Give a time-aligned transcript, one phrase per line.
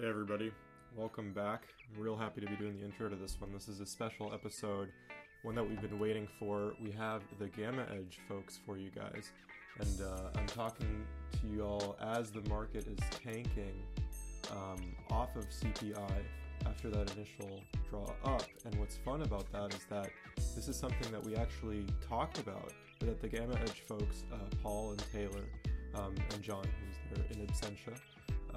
[0.00, 0.52] Hey, everybody.
[0.94, 1.64] Welcome back.
[1.92, 3.52] I'm real happy to be doing the intro to this one.
[3.52, 4.92] This is a special episode,
[5.42, 6.74] one that we've been waiting for.
[6.80, 9.32] We have the Gamma Edge folks for you guys.
[9.80, 11.04] And uh, I'm talking
[11.40, 13.82] to you all as the market is tanking
[14.52, 16.22] um, off of CPI
[16.64, 18.44] after that initial draw up.
[18.66, 20.10] And what's fun about that is that
[20.54, 24.92] this is something that we actually talked about that the Gamma Edge folks, uh, Paul
[24.92, 25.46] and Taylor,
[25.96, 27.98] um, and John, who's there in absentia,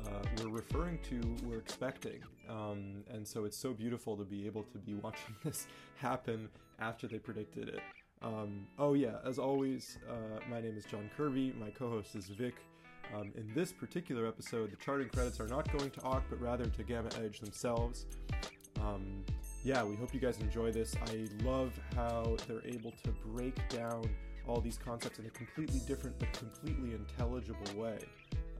[0.07, 2.20] uh, we're referring to, we're expecting.
[2.50, 7.07] Um, and so it's so beautiful to be able to be watching this happen after
[7.07, 7.82] they predicted it.
[8.21, 11.54] Um, oh, yeah, as always, uh, my name is John Kirby.
[11.59, 12.56] My co host is Vic.
[13.15, 16.65] Um, in this particular episode, the charting credits are not going to AUK, but rather
[16.65, 18.06] to Gamma Edge themselves.
[18.79, 19.25] Um,
[19.64, 20.95] yeah, we hope you guys enjoy this.
[21.07, 24.09] I love how they're able to break down
[24.47, 28.00] all these concepts in a completely different but completely intelligible way.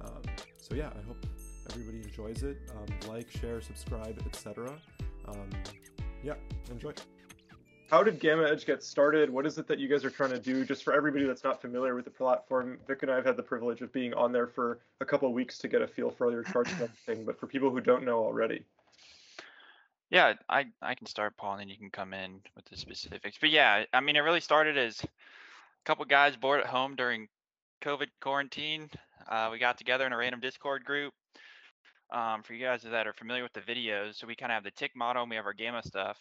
[0.04, 0.22] Um,
[0.58, 1.26] so yeah, I hope
[1.72, 2.58] everybody enjoys it.
[2.72, 4.74] Um, like, share, subscribe, etc.
[5.28, 5.50] Um,
[6.24, 6.34] yeah,
[6.70, 6.94] enjoy.
[7.90, 9.30] How did Gamma Edge get started?
[9.30, 10.64] What is it that you guys are trying to do?
[10.64, 13.44] Just for everybody that's not familiar with the platform, Vic and I have had the
[13.44, 16.26] privilege of being on there for a couple of weeks to get a feel for
[16.26, 17.26] all your charts and everything.
[17.26, 18.64] But for people who don't know already,
[20.10, 23.38] yeah, I I can start, Paul, and then you can come in with the specifics.
[23.40, 25.08] But yeah, I mean, it really started as a
[25.84, 27.28] couple guys bored at home during
[27.82, 28.90] COVID quarantine.
[29.30, 31.14] Uh, we got together in a random Discord group.
[32.14, 34.66] Um, for you guys that are familiar with the videos, so we kind of have
[34.66, 36.18] the tick model and we have our gamma stuff.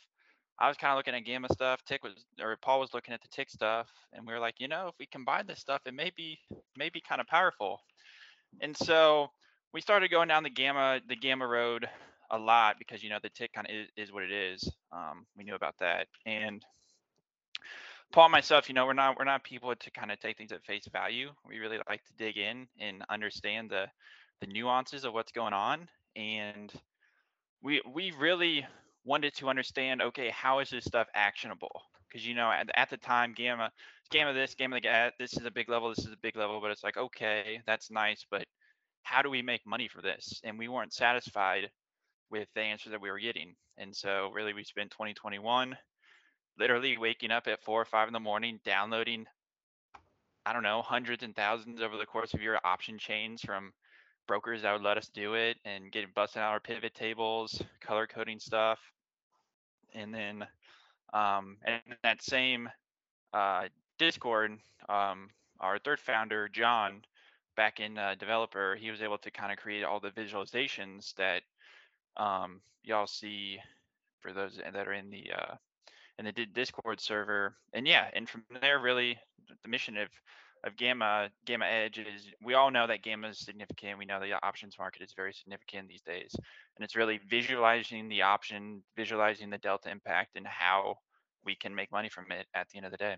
[0.61, 1.81] I was kind of looking at gamma stuff.
[1.85, 4.69] Tick was, or Paul was looking at the tick stuff, and we were like, you
[4.69, 6.39] know, if we combine this stuff, it may be,
[6.77, 7.81] may be kind of powerful.
[8.61, 9.31] And so
[9.73, 11.89] we started going down the gamma, the gamma road
[12.31, 14.71] a lot because you know the tick kind of is, is, what it is.
[14.93, 16.65] Um, we knew about that, and
[18.13, 20.53] Paul and myself, you know, we're not we're not people to kind of take things
[20.53, 21.31] at face value.
[21.49, 23.87] We really like to dig in and understand the
[24.41, 26.73] the nuances of what's going on, and
[27.63, 28.67] we we really
[29.05, 30.03] wanted to understand.
[30.03, 31.83] Okay, how is this stuff actionable?
[32.09, 33.71] Because you know, at, at the time, gamma
[34.11, 36.61] gamma this gamma that uh, this is a big level, this is a big level,
[36.61, 38.45] but it's like okay, that's nice, but
[39.05, 40.41] how do we make money for this?
[40.45, 41.71] And we weren't satisfied
[42.31, 45.77] with the answer that we were getting, and so really we spent 2021
[46.59, 49.27] literally waking up at four or five in the morning, downloading,
[50.45, 53.73] I don't know, hundreds and thousands over the course of your option chains from
[54.27, 58.07] brokers that would let us do it and getting busting out our pivot tables, color
[58.07, 58.79] coding stuff.
[59.95, 60.47] And then
[61.13, 62.69] um, and that same
[63.33, 63.65] uh,
[63.99, 64.53] Discord,
[64.89, 65.31] um,
[65.61, 67.03] our third founder, John,
[67.57, 71.43] back-end uh, developer, he was able to kind of create all the visualizations that
[72.17, 73.59] um, y'all see
[74.21, 75.55] for those that are in the uh,
[76.21, 77.57] and the Discord server.
[77.73, 79.19] And yeah, and from there, really,
[79.63, 80.09] the mission of
[80.63, 83.99] of Gamma Gamma Edge is we all know that Gamma is significant.
[83.99, 88.23] We know the options market is very significant these days, and it's really visualizing the
[88.23, 90.97] option, visualizing the delta impact, and how
[91.45, 93.17] we can make money from it at the end of the day.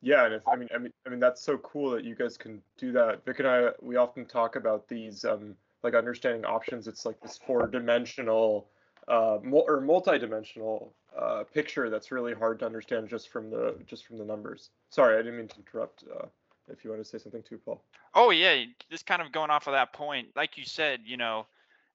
[0.00, 2.38] Yeah, and if, I mean, I mean, I mean, that's so cool that you guys
[2.38, 3.26] can do that.
[3.26, 6.86] Vic and I, we often talk about these, um, like understanding options.
[6.88, 8.68] It's like this four-dimensional
[9.08, 14.18] uh, or multi-dimensional uh, picture that's really hard to understand just from the just from
[14.18, 14.70] the numbers.
[14.90, 16.04] Sorry, I didn't mean to interrupt.
[16.04, 16.26] Uh,
[16.70, 17.82] if you want to say something too, Paul.
[18.14, 21.46] Oh yeah, just kind of going off of that point, like you said, you know,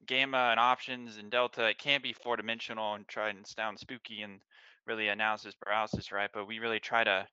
[0.08, 4.40] gamma and options and delta, it can be four-dimensional and try and sound spooky and
[4.88, 6.30] really analysis paralysis, right?
[6.34, 7.28] But we really try to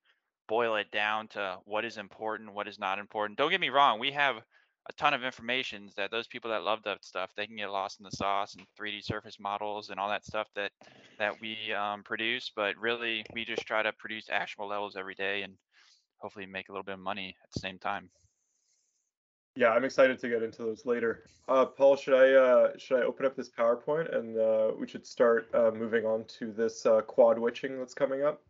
[0.49, 3.39] boil it down to what is important, what is not important.
[3.39, 4.37] Don't get me wrong, we have
[4.91, 8.01] a ton of information that those people that love that stuff they can get lost
[8.01, 10.73] in the sauce and 3d surface models and all that stuff that
[11.17, 15.43] that we um, produce but really we just try to produce actionable levels every day
[15.43, 15.55] and
[16.19, 18.11] hopefully make a little bit of money at the same time.
[19.55, 21.23] Yeah i'm excited to get into those later.
[21.49, 25.07] Uh, paul should i uh, should i open up this powerpoint and uh, we should
[25.07, 28.43] start uh, moving on to this uh, quad witching that's coming up?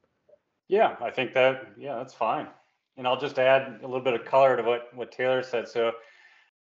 [0.68, 2.46] Yeah i think that yeah that's fine.
[2.96, 5.66] And I'll just add a little bit of color to what, what Taylor said.
[5.66, 5.92] So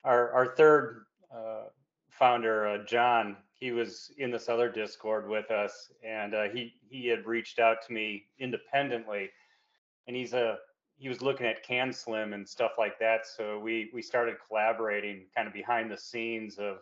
[0.03, 1.63] our our third uh,
[2.09, 7.07] founder, uh, John, he was in this other Discord with us, and uh, he he
[7.07, 9.29] had reached out to me independently,
[10.07, 10.57] and he's a
[10.97, 13.25] he was looking at CanSlim and stuff like that.
[13.25, 16.77] So we we started collaborating, kind of behind the scenes of,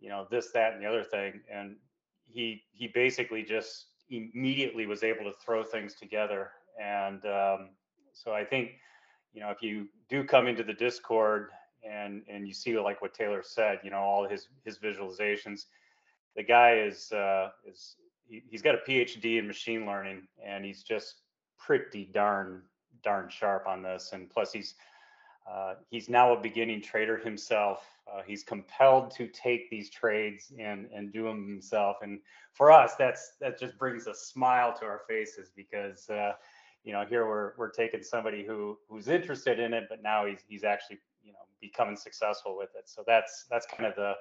[0.00, 1.76] you know, this, that, and the other thing, and
[2.24, 6.50] he he basically just immediately was able to throw things together,
[6.82, 7.70] and um,
[8.12, 8.70] so I think,
[9.32, 11.50] you know, if you do come into the Discord
[11.82, 15.66] and and you see like what Taylor said, you know, all his his visualizations.
[16.36, 17.96] The guy is uh, is
[18.28, 21.16] he, has got a PhD in machine learning, and he's just
[21.58, 22.62] pretty darn
[23.02, 24.10] darn sharp on this.
[24.12, 24.74] And plus, he's
[25.50, 27.84] uh, he's now a beginning trader himself.
[28.10, 31.98] Uh, he's compelled to take these trades and and do them himself.
[32.02, 32.20] And
[32.52, 36.32] for us, that's that just brings a smile to our faces because uh,
[36.84, 40.44] you know here we're we're taking somebody who who's interested in it, but now he's
[40.46, 40.98] he's actually
[41.28, 42.88] you know becoming successful with it.
[42.88, 44.14] So that's that's kind of the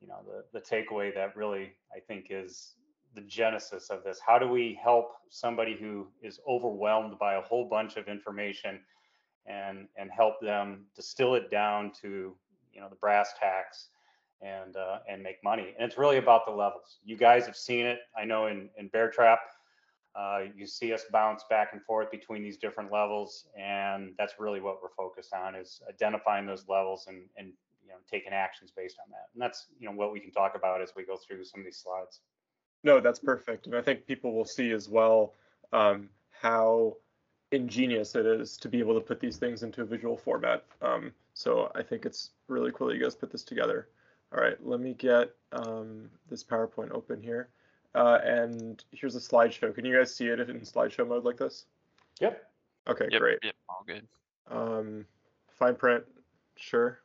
[0.00, 2.74] you know the the takeaway that really I think is
[3.14, 4.18] the genesis of this.
[4.26, 8.80] How do we help somebody who is overwhelmed by a whole bunch of information
[9.46, 12.34] and and help them distill it down to
[12.72, 13.88] you know the brass tacks
[14.42, 15.74] and uh, and make money.
[15.78, 16.98] And it's really about the levels.
[17.04, 18.00] You guys have seen it.
[18.18, 19.38] I know in in Bear Trap,
[20.16, 24.60] uh, you see us bounce back and forth between these different levels, and that's really
[24.60, 27.52] what we're focused on is identifying those levels and and
[27.82, 29.28] you know taking actions based on that.
[29.32, 31.64] And that's you know what we can talk about as we go through some of
[31.64, 32.20] these slides.
[32.84, 35.32] No, that's perfect, and I think people will see as well
[35.72, 36.96] um, how
[37.50, 40.64] ingenious it is to be able to put these things into a visual format.
[40.82, 43.88] Um, so I think it's really cool that you guys put this together.
[44.32, 47.48] All right, let me get um, this PowerPoint open here.
[47.94, 49.74] Uh, and here's a slideshow.
[49.74, 51.66] Can you guys see it in slideshow mode like this?
[52.20, 52.42] Yep.
[52.88, 53.38] Okay, Yep, great.
[53.42, 54.06] Yep, all good.
[54.50, 55.06] Um,
[55.58, 56.04] fine print,
[56.56, 57.00] sure.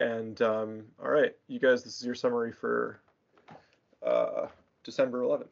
[0.00, 3.00] And um, all right, you guys, this is your summary for
[4.04, 4.46] uh,
[4.84, 5.46] December 11th.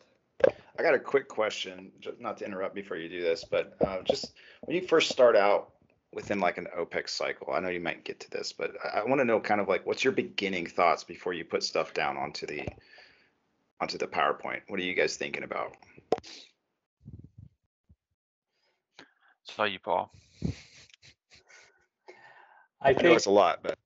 [0.79, 3.99] I got a quick question, just not to interrupt before you do this, but uh,
[4.03, 4.33] just
[4.63, 5.73] when you first start out
[6.13, 9.05] within like an OPEX cycle, I know you might get to this, but I, I
[9.05, 12.17] want to know kind of like what's your beginning thoughts before you put stuff down
[12.17, 12.67] onto the
[13.81, 14.61] onto the PowerPoint?
[14.69, 15.77] What are you guys thinking about?
[19.45, 20.13] Saw you, Paul.
[22.83, 23.79] I I know think it's a lot, but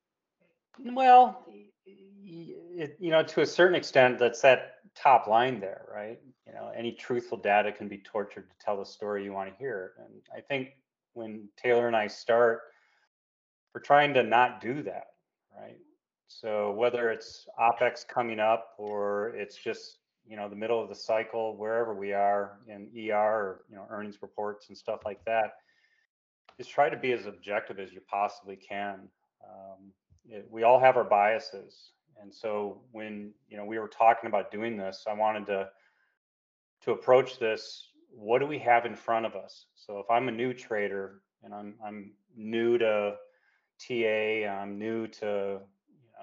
[0.79, 5.87] Well, y- y- it, you know, to a certain extent, that's that top line there,
[5.93, 6.20] right?
[6.47, 9.56] You know, any truthful data can be tortured to tell the story you want to
[9.56, 9.94] hear.
[9.99, 10.70] And I think
[11.14, 12.62] when Taylor and I start,
[13.75, 15.08] we're trying to not do that,
[15.56, 15.79] right?
[16.29, 20.94] So whether it's OPEX coming up or it's just, you know, the middle of the
[20.94, 25.55] cycle, wherever we are in ER or, you know, earnings reports and stuff like that,
[26.59, 29.09] is try to be as objective as you possibly can.
[29.44, 29.93] Um,
[30.29, 34.50] it, we all have our biases and so when you know we were talking about
[34.50, 35.69] doing this i wanted to
[36.82, 40.32] to approach this what do we have in front of us so if i'm a
[40.32, 43.15] new trader and i'm i'm new to
[43.79, 45.59] ta i'm new to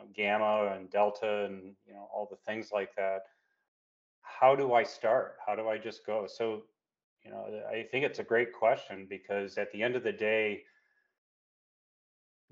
[0.01, 3.21] Um, gamma and delta and you know all the things like that
[4.21, 6.63] how do i start how do i just go so
[7.23, 10.63] you know i think it's a great question because at the end of the day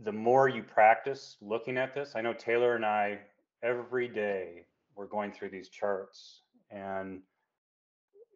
[0.04, 3.20] the more you practice looking at this, I know Taylor and I
[3.62, 4.66] every day
[4.96, 6.42] we're going through these charts
[6.72, 7.22] and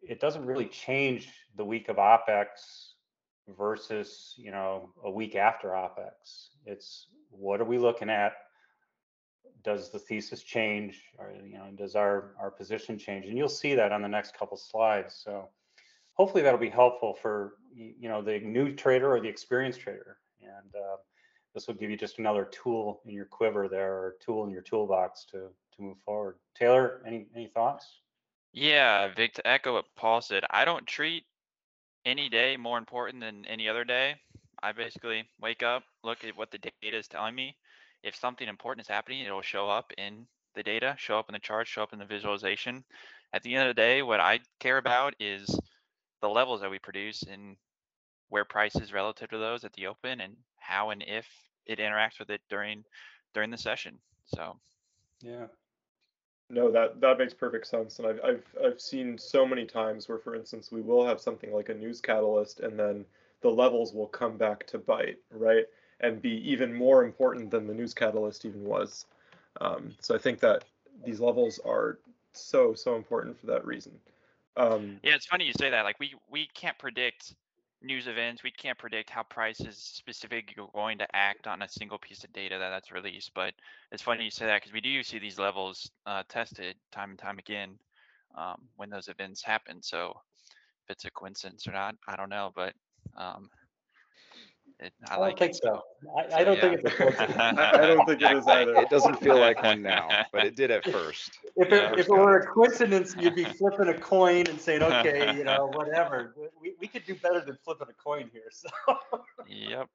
[0.02, 2.92] it doesn't really change the week of OPEX
[3.56, 6.48] versus, you know, a week after OPEX.
[6.66, 8.34] It's what are we looking at?
[9.64, 11.00] Does the thesis change?
[11.18, 13.26] Or, you know, does our, our position change?
[13.26, 15.20] And you'll see that on the next couple slides.
[15.24, 15.48] So
[16.12, 20.18] hopefully that'll be helpful for, you know, the new trader or the experienced trader.
[20.42, 20.96] And, uh,
[21.54, 24.60] this will give you just another tool in your quiver there or tool in your
[24.60, 26.36] toolbox to to move forward.
[26.54, 28.00] Taylor, any any thoughts?
[28.52, 31.24] Yeah, Vic, to echo what Paul said, I don't treat
[32.04, 34.16] any day more important than any other day.
[34.62, 37.56] I basically wake up, look at what the data is telling me.
[38.04, 41.40] If something important is happening, it'll show up in the data, show up in the
[41.40, 42.84] chart, show up in the visualization.
[43.32, 45.48] At the end of the day, what I care about is
[46.20, 47.56] the levels that we produce and
[48.28, 51.26] where price is relative to those at the open and how and if
[51.66, 52.84] it interacts with it during
[53.34, 53.98] during the session.
[54.26, 54.60] So
[55.22, 55.46] Yeah.
[56.50, 60.18] No, that that makes perfect sense, and I've I've I've seen so many times where,
[60.18, 63.06] for instance, we will have something like a news catalyst, and then
[63.40, 65.64] the levels will come back to bite, right,
[66.00, 69.06] and be even more important than the news catalyst even was.
[69.60, 70.64] Um, so I think that
[71.04, 71.98] these levels are
[72.32, 73.92] so so important for that reason.
[74.56, 75.84] Um, Yeah, it's funny you say that.
[75.84, 77.34] Like we we can't predict
[77.82, 78.42] news events.
[78.42, 82.32] We can't predict how prices specifically are going to act on a single piece of
[82.32, 83.32] data that that's released.
[83.34, 83.54] But
[83.92, 87.18] it's funny you say that because we do see these levels uh, tested time and
[87.18, 87.78] time again
[88.36, 89.82] um, when those events happen.
[89.82, 90.14] So
[90.84, 92.50] if it's a coincidence or not, I don't know.
[92.54, 92.72] But
[93.16, 93.50] um,
[94.80, 95.82] it, I, I, like don't think so.
[96.16, 97.36] I, So, I don't think it's a coincidence.
[97.38, 98.74] I, I don't think it is either.
[98.76, 101.38] it doesn't feel like one now, but it did at first.
[101.56, 101.92] If Yeah.
[101.92, 105.44] it, if it were a coincidence, you'd be flipping a coin and saying, okay, you
[105.44, 106.34] know, whatever.
[106.60, 108.50] We, we could do better than flipping a coin here.
[108.50, 108.68] So
[109.46, 109.88] Yep.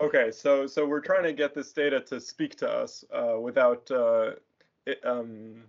[0.00, 3.90] Okay, so so we're trying to get this data to speak to us uh, without
[3.90, 4.30] uh,
[4.86, 5.64] it, um,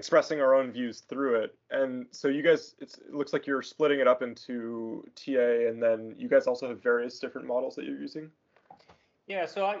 [0.00, 1.54] expressing our own views through it.
[1.70, 6.14] And so you guys, it looks like you're splitting it up into TA, and then
[6.16, 8.30] you guys also have various different models that you're using.
[9.26, 9.76] Yeah, so I,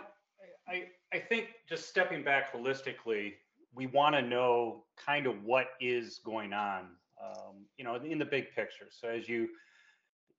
[0.68, 3.32] I, I think just stepping back holistically,
[3.74, 6.88] we want to know kind of what is going on,
[7.24, 8.88] um, you know, in the big picture.
[8.90, 9.48] So as you,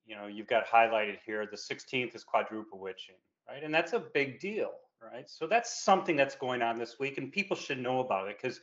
[0.06, 3.16] you know, you've got highlighted here, the 16th is quadruple witching,
[3.50, 3.64] right?
[3.64, 5.28] And that's a big deal, right?
[5.28, 8.60] So that's something that's going on this week, and people should know about it because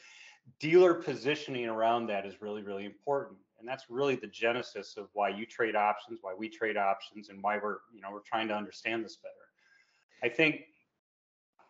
[0.58, 3.38] dealer positioning around that is really, really important.
[3.58, 7.42] And that's really the genesis of why you trade options, why we trade options, and
[7.42, 9.34] why we're, you know, we're trying to understand this better.
[10.22, 10.62] I think,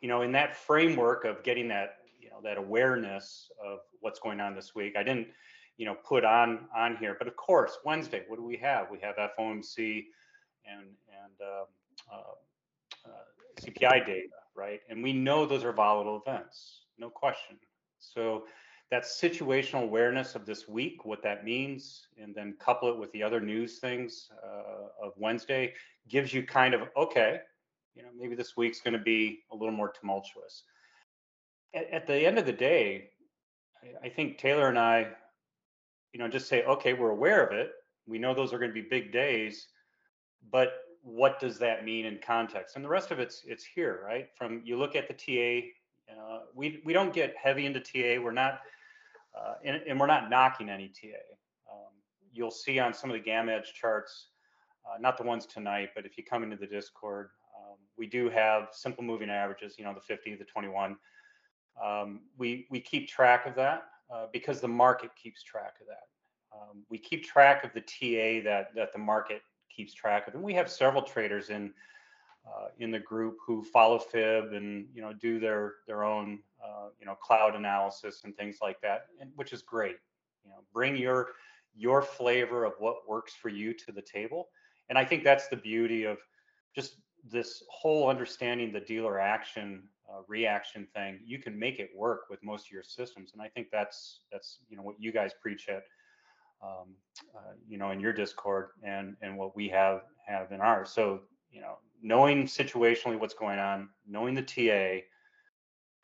[0.01, 4.41] you know, in that framework of getting that, you know, that awareness of what's going
[4.41, 5.29] on this week, I didn't,
[5.77, 8.91] you know, put on on here, but of course, Wednesday, what do we have?
[8.91, 10.05] We have FOMC
[10.67, 14.81] and and uh, uh, uh, CPI data, right?
[14.89, 17.57] And we know those are volatile events, no question.
[17.99, 18.45] So
[18.91, 23.23] that situational awareness of this week, what that means, and then couple it with the
[23.23, 25.75] other news things uh, of Wednesday,
[26.09, 27.41] gives you kind of okay,
[27.95, 30.63] you know, maybe this week's going to be a little more tumultuous.
[31.75, 33.11] At, at, the end of the day,
[33.83, 35.09] I, I think Taylor and I,
[36.13, 37.73] you know, just say, okay, we're aware of it.
[38.07, 39.67] We know those are going to be big days,
[40.51, 42.77] but what does that mean in context?
[42.77, 44.29] And the rest of it's it's here, right?
[44.37, 45.69] From you look at the TA,
[46.11, 48.23] uh, we we don't get heavy into TA.
[48.23, 48.61] We're not
[49.37, 51.19] uh, and, and, we're not knocking any TA.
[51.71, 51.93] Um,
[52.33, 54.29] you'll see on some of the Gamma Edge charts,
[54.87, 58.29] uh, not the ones tonight, but if you come into the Discord, um, we do
[58.31, 60.97] have simple moving averages, you know, the 50, the 21.
[61.85, 66.09] Um, we, we keep track of that uh, because the market keeps track of that.
[66.53, 69.43] Um, we keep track of the TA that, that the market
[69.75, 70.35] keeps track of.
[70.35, 71.73] And we have several traders in
[72.49, 76.89] uh, in the group who follow fib and you know do their their own uh,
[76.99, 79.97] you know cloud analysis and things like that and, which is great.
[80.45, 81.29] You know bring your
[81.75, 84.49] your flavor of what works for you to the table.
[84.89, 86.19] And i think that's the beauty of
[86.75, 86.97] just
[87.31, 91.21] this whole understanding the dealer action uh, reaction thing.
[91.23, 94.61] You can make it work with most of your systems and i think that's that's
[94.71, 95.83] you know what you guys preach at
[96.63, 96.95] um,
[97.37, 100.91] uh, you know in your discord and and what we have have in ours.
[100.91, 105.05] So you know knowing situationally what's going on, knowing the TA,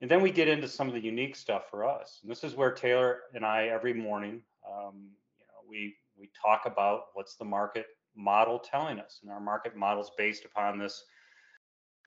[0.00, 2.18] and then we get into some of the unique stuff for us.
[2.22, 5.08] And this is where Taylor and I every morning, um,
[5.38, 7.86] you know, we we talk about what's the market
[8.16, 11.04] model telling us, and our market model is based upon this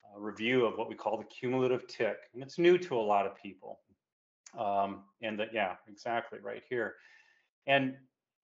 [0.06, 3.26] uh, review of what we call the cumulative tick, and it's new to a lot
[3.26, 3.80] of people.
[4.58, 6.96] Um, and that, yeah, exactly, right here.
[7.68, 7.96] And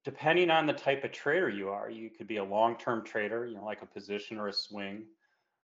[0.03, 3.55] depending on the type of trader you are, you could be a long-term trader, you
[3.55, 5.05] know, like a position or a swing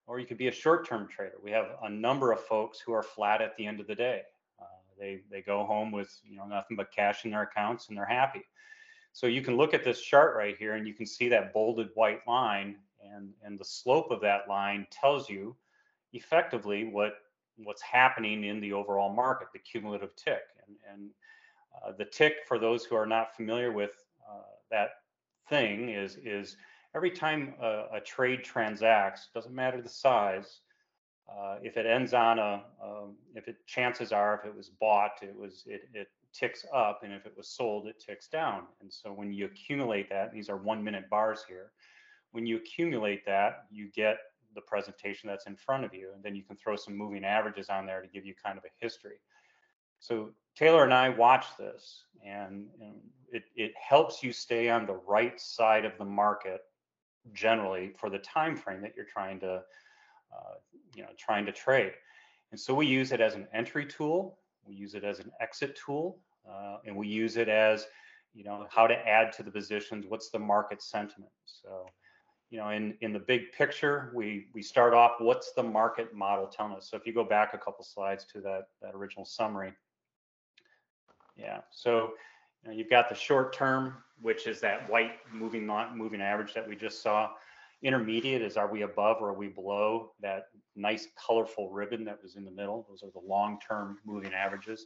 [0.08, 1.36] or you could be a short-term trader.
[1.44, 4.22] We have a number of folks who are flat at the end of the day.
[4.62, 4.66] Uh,
[5.00, 8.06] they they go home with you know nothing but cash in their accounts and they're
[8.06, 8.44] happy.
[9.14, 11.90] So you can look at this chart right here and you can see that bolded
[11.96, 12.78] white line
[13.14, 15.56] and and the slope of that line tells you
[16.14, 17.16] effectively what
[17.58, 20.42] what's happening in the overall market, the cumulative tick.
[20.68, 21.10] And, and
[21.86, 23.92] uh, the tick, for those who are not familiar with
[24.30, 24.90] uh, that
[25.50, 26.58] thing, is is
[26.96, 30.62] every time a, a trade transacts, doesn't matter the size,
[31.30, 35.12] uh, if it ends on a, um, if it chances are, if it was bought,
[35.22, 38.64] it was it, it ticks up, and if it was sold, it ticks down.
[38.82, 41.72] And so when you accumulate that, these are one minute bars here.
[42.32, 44.18] When you accumulate that, you get
[44.54, 47.70] the presentation that's in front of you, and then you can throw some moving averages
[47.70, 49.20] on there to give you kind of a history.
[50.00, 52.96] So Taylor and I watch this, and, and
[53.32, 56.62] it, it helps you stay on the right side of the market
[57.34, 59.62] generally for the time frame that you're trying to
[60.34, 60.55] uh,
[60.96, 61.94] you know trying to trade.
[62.51, 65.77] And so we use it as an entry tool we use it as an exit
[65.84, 67.88] tool uh, and we use it as
[68.34, 71.32] you know how to add to the positions what's the market sentiment.
[71.46, 71.89] So
[72.50, 76.48] you know in in the big picture we we start off what's the market model
[76.48, 76.89] telling us?
[76.89, 79.74] So if you go back a couple slides to that that original summary.
[81.38, 82.13] Yeah so
[82.72, 87.01] you've got the short term, which is that white moving moving average that we just
[87.01, 87.29] saw.
[87.84, 92.36] Intermediate is are we above or are we below that nice colorful ribbon that was
[92.36, 92.86] in the middle?
[92.89, 94.86] Those are the long term moving averages.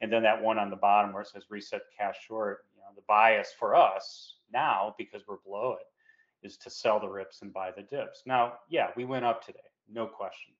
[0.00, 2.88] And then that one on the bottom where it says reset cash short, you know,
[2.96, 7.52] the bias for us now because we're below it is to sell the rips and
[7.52, 8.22] buy the dips.
[8.26, 10.54] Now, yeah, we went up today, no question.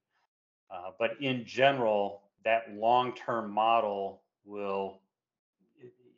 [0.70, 5.00] Uh, but in general, that long-term model will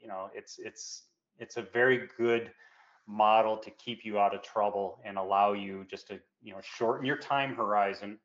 [0.05, 1.05] you know it's it's
[1.39, 2.51] it's a very good
[3.07, 7.07] model to keep you out of trouble and allow you just to you know shorten
[7.07, 8.19] your time horizon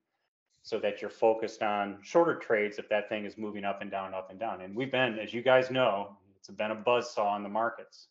[0.61, 4.13] so that you're focused on shorter trades if that thing is moving up and down
[4.13, 4.61] up and down.
[4.61, 8.07] And we've been as you guys know it's been a buzz saw in the markets.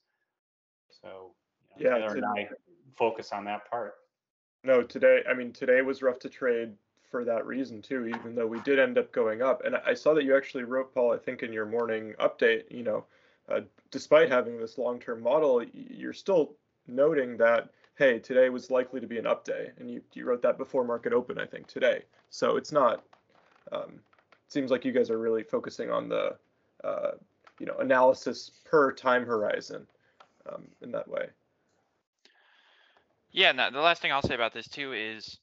[1.03, 1.33] So
[1.77, 2.49] you know, yeah and I
[2.97, 3.95] focus on that part.
[4.65, 6.73] No today i mean today was rough to trade
[7.11, 9.65] for that reason too, even though we did end up going up.
[9.65, 12.83] And I saw that you actually wrote, Paul, I think in your morning update, you
[12.83, 13.05] know,
[13.51, 16.55] uh, despite having this long-term model, you're still
[16.87, 20.41] noting that hey, today was likely to be an up day, and you you wrote
[20.43, 22.05] that before market open, I think today.
[22.31, 23.05] So it's not.
[23.73, 24.01] Um,
[24.47, 26.37] it seems like you guys are really focusing on the
[26.85, 27.13] uh,
[27.59, 29.87] you know analysis per time horizon
[30.51, 31.27] um, in that way.
[33.31, 35.39] Yeah, and the last thing I'll say about this too is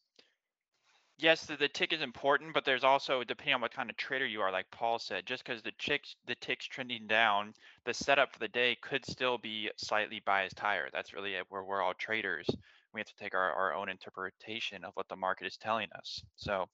[1.17, 4.25] yes, the, the tick is important, but there's also depending on what kind of trader
[4.25, 7.53] you are, like Paul said, just because the tick's the tick's trending down,
[7.86, 10.89] the setup for the day could still be slightly biased higher.
[10.91, 12.48] That's really where we're all traders.
[12.93, 16.24] We have to take our, our own interpretation of what the market is telling us.
[16.36, 16.65] So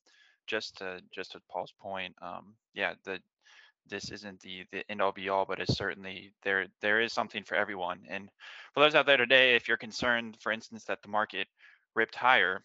[0.47, 3.19] just to just to Paul's point, um, yeah, the
[3.87, 7.43] this isn't the the end all be all, but it's certainly there there is something
[7.43, 7.99] for everyone.
[8.09, 8.29] And
[8.73, 11.47] for those out there today, if you're concerned, for instance, that the market
[11.95, 12.63] ripped higher,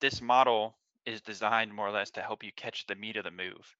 [0.00, 0.74] this model
[1.06, 3.76] is designed more or less to help you catch the meat of the move.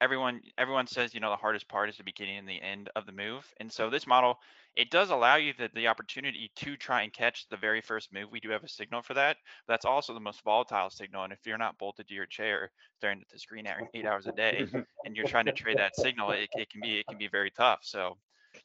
[0.00, 3.04] Everyone everyone says you know the hardest part is the beginning and the end of
[3.04, 4.38] the move, and so this model
[4.76, 8.30] it does allow you the, the opportunity to try and catch the very first move.
[8.30, 9.36] We do have a signal for that.
[9.68, 12.70] that's also the most volatile signal, and if you're not bolted to your chair
[13.02, 14.66] at the screen eight hours a day,
[15.04, 17.50] and you're trying to trade that signal, it, it can be it can be very
[17.50, 17.80] tough.
[17.82, 18.16] So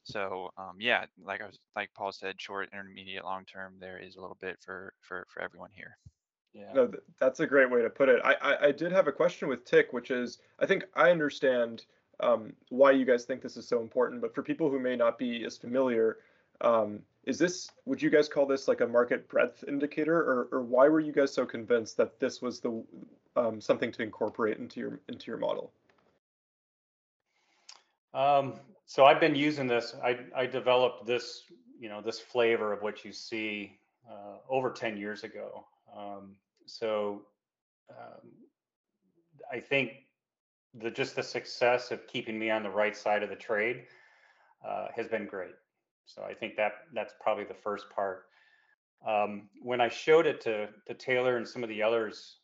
[0.04, 4.16] so um, yeah, like I was like Paul said, short, intermediate, long term, there is
[4.16, 5.98] a little bit for for for everyone here.
[6.56, 6.72] Yeah.
[6.74, 8.22] No, th- that's a great way to put it.
[8.24, 11.86] I, I, I did have a question with Tick, which is I think I understand
[12.22, 15.20] um, why you guys think this is so important, but for people who may not
[15.20, 16.18] be as familiar,
[16.62, 20.62] um, is this would you guys call this like a market breadth indicator, or, or
[20.62, 22.82] why were you guys so convinced that this was the
[23.36, 25.74] um, something to incorporate into your into your model?
[28.14, 28.54] Um,
[28.86, 29.94] so I've been using this.
[30.02, 31.44] I I developed this
[31.78, 33.78] you know this flavor of what you see
[34.10, 35.66] uh, over 10 years ago.
[35.96, 36.36] Um,
[36.66, 37.22] so
[37.90, 38.32] um,
[39.52, 39.92] I think
[40.74, 43.84] the just the success of keeping me on the right side of the trade
[44.68, 45.56] uh, has been great.
[46.06, 48.26] So I think that that's probably the first part.
[49.06, 52.38] Um, when I showed it to to Taylor and some of the others,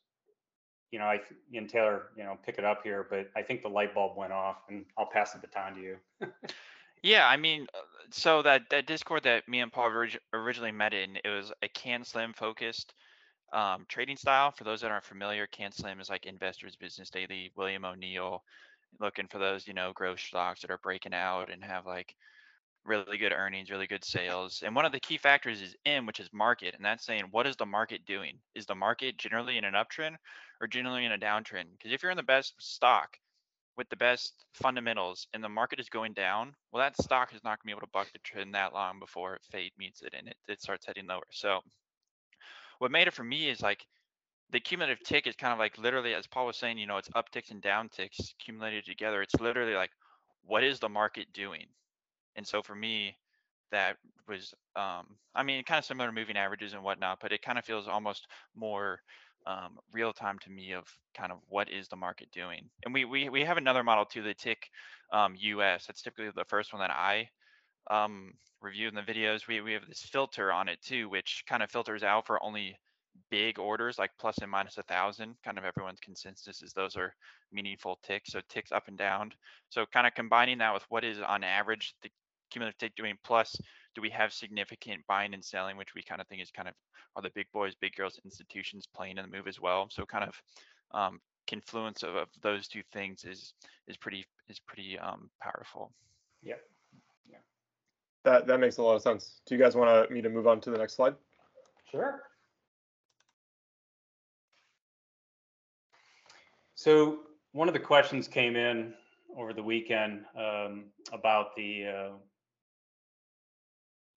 [0.91, 1.19] you know, I
[1.53, 4.33] and Taylor, you know, pick it up here, but I think the light bulb went
[4.33, 5.97] off, and I'll pass the baton to you.
[7.03, 7.81] yeah, I mean, uh,
[8.11, 9.91] so that that Discord that me and Paul
[10.33, 12.93] originally met in, it was a CanSlim focused
[13.53, 14.51] um, trading style.
[14.51, 18.43] For those that aren't familiar, CanSlim is like Investors Business Daily, William O'Neill,
[18.99, 22.15] looking for those, you know, growth stocks that are breaking out and have like
[22.85, 24.63] really good earnings, really good sales.
[24.65, 26.75] And one of the key factors is M, which is market.
[26.75, 28.37] And that's saying, what is the market doing?
[28.55, 30.15] Is the market generally in an uptrend
[30.59, 31.71] or generally in a downtrend?
[31.77, 33.17] Because if you're in the best stock
[33.77, 37.59] with the best fundamentals and the market is going down, well, that stock is not
[37.59, 40.27] going to be able to buck the trend that long before fate meets it and
[40.27, 41.21] it, it starts heading lower.
[41.31, 41.59] So
[42.81, 43.85] what made it for me is like
[44.49, 47.09] the cumulative tick is kind of like literally, as Paul was saying, you know, it's
[47.09, 49.21] upticks and downticks accumulated together.
[49.21, 49.91] It's literally like,
[50.45, 51.67] what is the market doing?
[52.35, 53.15] And so for me,
[53.71, 57.43] that was, um, I mean, kind of similar to moving averages and whatnot, but it
[57.43, 58.99] kind of feels almost more
[59.45, 62.67] um, real time to me of kind of what is the market doing.
[62.83, 64.69] And we we we have another model too, the Tick
[65.13, 65.85] um, US.
[65.85, 67.29] That's typically the first one that I
[67.89, 71.63] um, review in the videos, we, we have this filter on it too, which kind
[71.63, 72.77] of filters out for only
[73.29, 75.35] big orders like plus and minus a thousand.
[75.43, 77.13] Kind of everyone's consensus is those are
[77.51, 78.31] meaningful ticks.
[78.31, 79.31] So ticks up and down.
[79.69, 82.09] So kind of combining that with what is on average the
[82.51, 83.55] cumulative tick doing plus,
[83.95, 86.73] do we have significant buying and selling, which we kind of think is kind of
[87.15, 89.87] are the big boys, big girls institutions playing in the move as well.
[89.89, 90.41] So kind of
[90.93, 93.53] um, confluence of, of those two things is
[93.87, 95.91] is pretty is pretty um, powerful.
[96.43, 96.61] Yep.
[98.23, 99.41] That that makes a lot of sense.
[99.45, 101.15] Do you guys want me to move on to the next slide?
[101.89, 102.21] Sure.
[106.75, 107.19] So
[107.51, 108.93] one of the questions came in
[109.37, 112.11] over the weekend um, about the uh,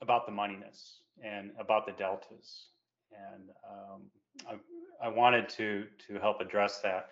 [0.00, 2.68] about the moneyness and about the deltas,
[3.12, 4.02] and um,
[4.48, 7.08] I, I wanted to to help address that.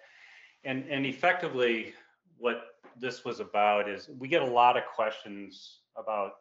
[0.64, 1.94] And and effectively,
[2.38, 2.62] what
[2.98, 6.32] this was about is we get a lot of questions about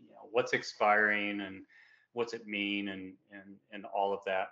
[0.00, 1.62] you know what's expiring and
[2.12, 4.48] what's it mean and and and all of that.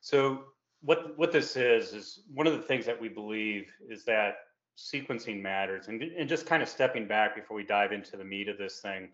[0.00, 0.44] So
[0.82, 4.36] what what this is is one of the things that we believe is that
[4.78, 5.88] sequencing matters.
[5.88, 8.80] And, and just kind of stepping back before we dive into the meat of this
[8.80, 9.08] thing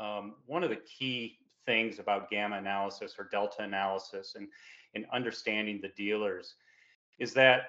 [0.00, 4.48] um, one of the key things about gamma analysis or delta analysis and
[4.94, 6.54] and understanding the dealers
[7.20, 7.62] is that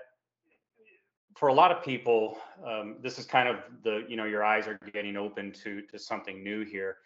[1.35, 4.67] for a lot of people, um, this is kind of the you know your eyes
[4.67, 6.97] are getting open to to something new here.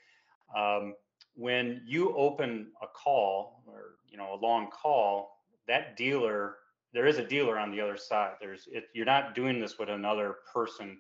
[0.56, 0.96] Um,
[1.36, 6.56] when you open a call or you know a long call, that dealer
[6.94, 8.36] there is a dealer on the other side.
[8.40, 10.98] There's it, you're not doing this with another person,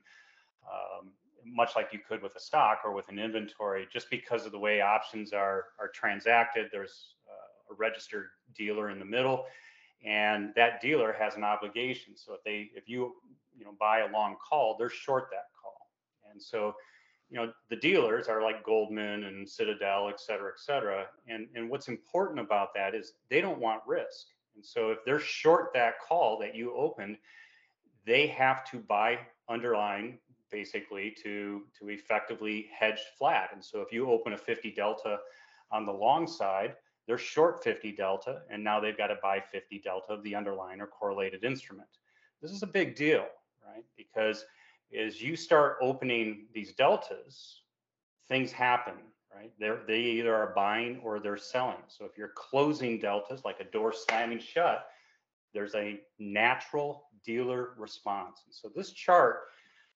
[0.69, 1.11] um,
[1.45, 4.59] much like you could with a stock or with an inventory, just because of the
[4.59, 6.67] way options are are transacted.
[6.71, 9.45] There's uh, a registered dealer in the middle,
[10.03, 12.15] and that dealer has an obligation.
[12.15, 13.13] So if they if you
[13.57, 15.89] you know buy a long call, they're short that call,
[16.31, 16.73] and so
[17.29, 21.05] you know the dealers are like Goldman and Citadel, et cetera, et cetera.
[21.27, 24.27] And and what's important about that is they don't want risk.
[24.55, 27.17] And so if they're short that call that you opened,
[28.05, 30.19] they have to buy underlying
[30.51, 33.49] basically to to effectively hedge flat.
[33.53, 35.19] And so if you open a 50 delta
[35.71, 36.75] on the long side,
[37.07, 40.81] they're short 50 delta, and now they've got to buy 50 delta of the underlying
[40.81, 41.87] or correlated instrument.
[42.41, 43.25] This is a big deal,
[43.65, 43.85] right?
[43.97, 44.45] Because
[44.97, 47.61] as you start opening these deltas,
[48.27, 48.95] things happen,
[49.35, 49.51] right?
[49.59, 51.83] They're, they either are buying or they're selling.
[51.87, 54.87] So if you're closing deltas, like a door slamming shut,
[55.53, 58.41] there's a natural dealer response.
[58.45, 59.43] And so this chart,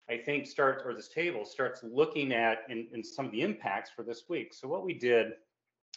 [0.10, 3.90] I think, starts, or this table starts looking at in, in some of the impacts
[3.96, 4.54] for this week.
[4.54, 5.34] So what we did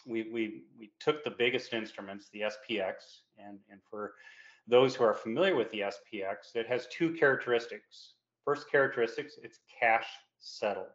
[0.05, 2.93] we, we, we took the biggest instruments, the SPX,
[3.37, 4.13] and, and for
[4.67, 8.13] those who are familiar with the SPX, it has two characteristics.
[8.45, 10.07] First characteristics, it's cash
[10.39, 10.87] settled.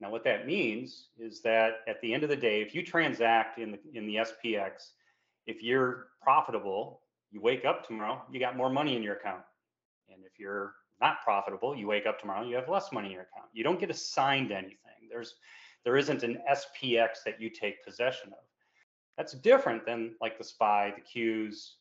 [0.00, 3.58] Now, what that means is that at the end of the day, if you transact
[3.58, 4.92] in the in the SPX,
[5.46, 9.42] if you're profitable, you wake up tomorrow, you got more money in your account.
[10.08, 13.22] And if you're not profitable, you wake up tomorrow, you have less money in your
[13.22, 13.48] account.
[13.52, 14.76] You don't get assigned anything.
[15.08, 15.34] There's
[15.84, 18.44] there isn't an SPX that you take possession of.
[19.16, 21.72] That's different than like the SPY, the Qs,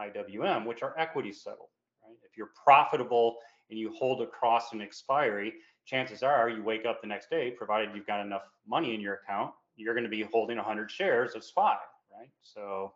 [0.00, 1.68] IWM, which are equity settled.
[2.02, 2.16] Right?
[2.28, 3.36] If you're profitable
[3.70, 7.90] and you hold across an expiry, chances are you wake up the next day, provided
[7.94, 11.44] you've got enough money in your account, you're going to be holding 100 shares of
[11.44, 11.76] SPY,
[12.16, 12.30] right?
[12.42, 12.92] So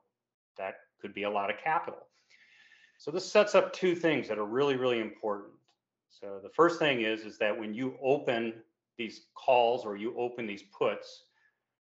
[0.59, 2.07] that could be a lot of capital.
[2.99, 5.53] So this sets up two things that are really, really important.
[6.09, 8.55] So the first thing is, is that when you open
[9.03, 11.25] these calls or you open these puts,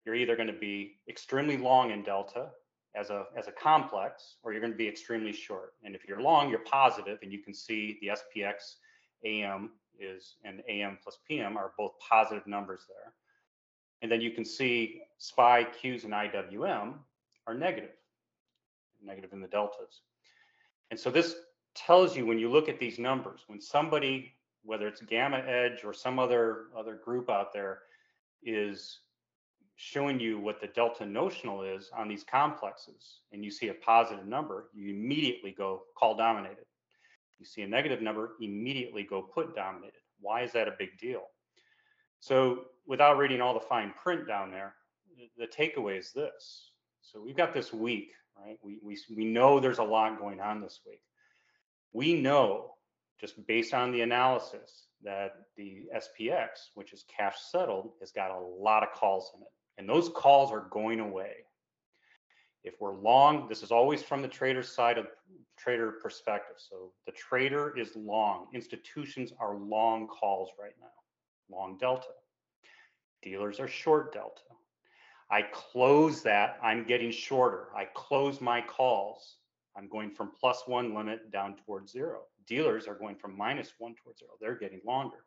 [0.06, 2.50] you're either going to be extremely long in delta
[2.96, 5.74] as a as a complex, or you're going to be extremely short.
[5.84, 8.76] And if you're long, you're positive, and you can see the SPX
[9.26, 13.14] AM is and AM plus PM are both positive numbers there.
[14.02, 16.94] And then you can see SPY, Qs, and IWM
[17.48, 17.96] are negative,
[19.04, 20.02] negative in the deltas.
[20.92, 21.36] And so this
[21.76, 25.94] tells you when you look at these numbers, when somebody whether it's Gamma Edge or
[25.94, 27.80] some other other group out there,
[28.44, 29.00] is
[29.76, 34.26] showing you what the delta notional is on these complexes, and you see a positive
[34.26, 36.66] number, you immediately go call dominated.
[37.40, 40.00] You see a negative number, immediately go put dominated.
[40.20, 41.24] Why is that a big deal?
[42.20, 44.76] So without reading all the fine print down there,
[45.38, 46.72] the takeaway is this.
[47.02, 48.58] So we've got this week, right?
[48.64, 51.02] We, we, we know there's a lot going on this week.
[51.92, 52.76] We know
[53.20, 58.40] just based on the analysis that the SPX, which is cash settled, has got a
[58.40, 59.48] lot of calls in it.
[59.78, 61.34] And those calls are going away.
[62.64, 65.08] If we're long, this is always from the trader side of
[65.58, 66.56] trader perspective.
[66.58, 68.48] So the trader is long.
[68.54, 72.08] Institutions are long calls right now, long delta.
[73.22, 74.42] Dealers are short delta.
[75.30, 77.68] I close that, I'm getting shorter.
[77.76, 79.38] I close my calls.
[79.76, 83.96] I'm going from plus one limit down towards zero dealers are going from minus one
[83.96, 84.32] towards zero.
[84.40, 85.26] They're getting longer.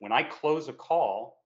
[0.00, 1.38] When I close a call,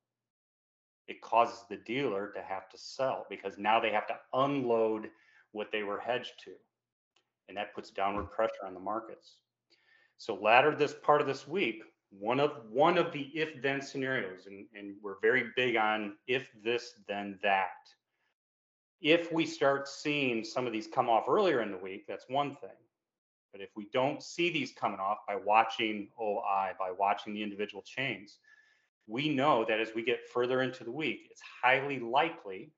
[1.09, 5.09] it causes the dealer to have to sell because now they have to unload
[5.53, 6.53] what they were hedged to.
[7.49, 9.37] And that puts downward pressure on the markets.
[10.17, 14.47] So latter this part of this week, one of one of the if then scenarios,
[14.47, 17.71] and, and we're very big on if this, then that.
[19.01, 22.57] If we start seeing some of these come off earlier in the week, that's one
[22.57, 22.71] thing.
[23.55, 27.85] But if we don't see these coming off by watching OI, by watching the individual
[27.87, 28.39] chains,
[29.07, 32.73] we know that as we get further into the week, it's highly likely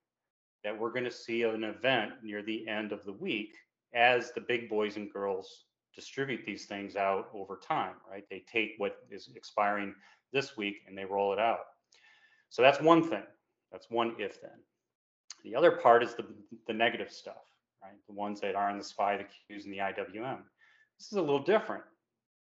[0.64, 3.56] that we're going to see an event near the end of the week
[3.94, 8.24] as the big boys and girls distribute these things out over time, right?
[8.28, 9.94] They take what is expiring
[10.34, 11.60] this week and they roll it out.
[12.50, 13.24] So that's one thing.
[13.72, 14.60] That's one if then.
[15.42, 16.26] The other part is the,
[16.66, 17.46] the negative stuff,
[17.82, 17.96] right?
[18.08, 20.40] The ones that are in the SPY, the Qs, and the IWM.
[20.98, 21.84] This is a little different.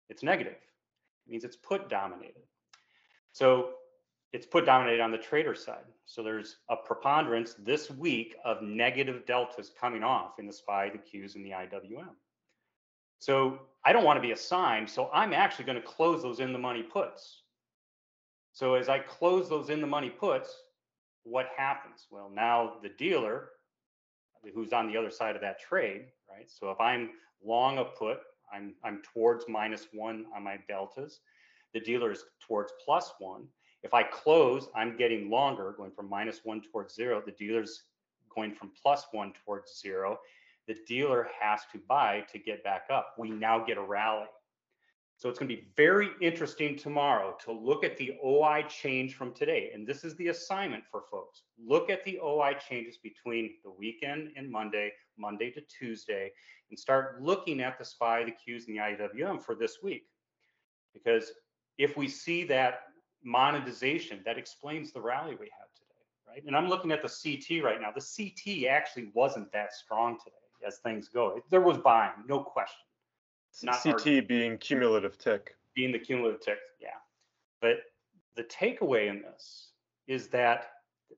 [0.08, 0.52] It's negative.
[0.54, 2.42] It means it's put dominated.
[3.32, 3.70] So
[4.32, 5.84] it's put dominated on the trader side.
[6.06, 10.98] So there's a preponderance this week of negative deltas coming off in the SPY, the
[10.98, 12.14] Qs, and the IWM.
[13.20, 14.90] So I don't want to be assigned.
[14.90, 17.42] So I'm actually going to close those in the money puts.
[18.52, 20.54] So as I close those in the money puts,
[21.22, 22.06] what happens?
[22.10, 23.48] Well, now the dealer
[24.54, 26.50] who's on the other side of that trade, right?
[26.50, 27.10] So if I'm
[27.42, 28.18] long a put
[28.54, 31.20] I'm I'm towards minus one on my deltas.
[31.72, 33.46] The dealer is towards plus one.
[33.82, 37.22] If I close, I'm getting longer, going from minus one towards zero.
[37.24, 37.84] The dealer's
[38.34, 40.18] going from plus one towards zero.
[40.66, 43.14] The dealer has to buy to get back up.
[43.18, 44.26] We now get a rally.
[45.16, 49.32] So it's going to be very interesting tomorrow to look at the OI change from
[49.32, 49.70] today.
[49.72, 51.42] And this is the assignment for folks.
[51.58, 56.32] Look at the OI changes between the weekend and Monday, Monday to Tuesday,
[56.70, 60.04] and start looking at the SPY, the Qs, and the IWM for this week.
[60.92, 61.32] Because
[61.78, 62.80] if we see that
[63.22, 66.42] monetization, that explains the rally we have today, right?
[66.46, 67.90] And I'm looking at the CT right now.
[67.90, 71.40] The CT actually wasn't that strong today as things go.
[71.50, 72.78] There was buying, no question.
[73.62, 75.54] Not CT being cumulative tick.
[75.74, 76.88] Being the cumulative tick, yeah.
[77.60, 77.78] But
[78.36, 79.70] the takeaway in this
[80.06, 80.70] is that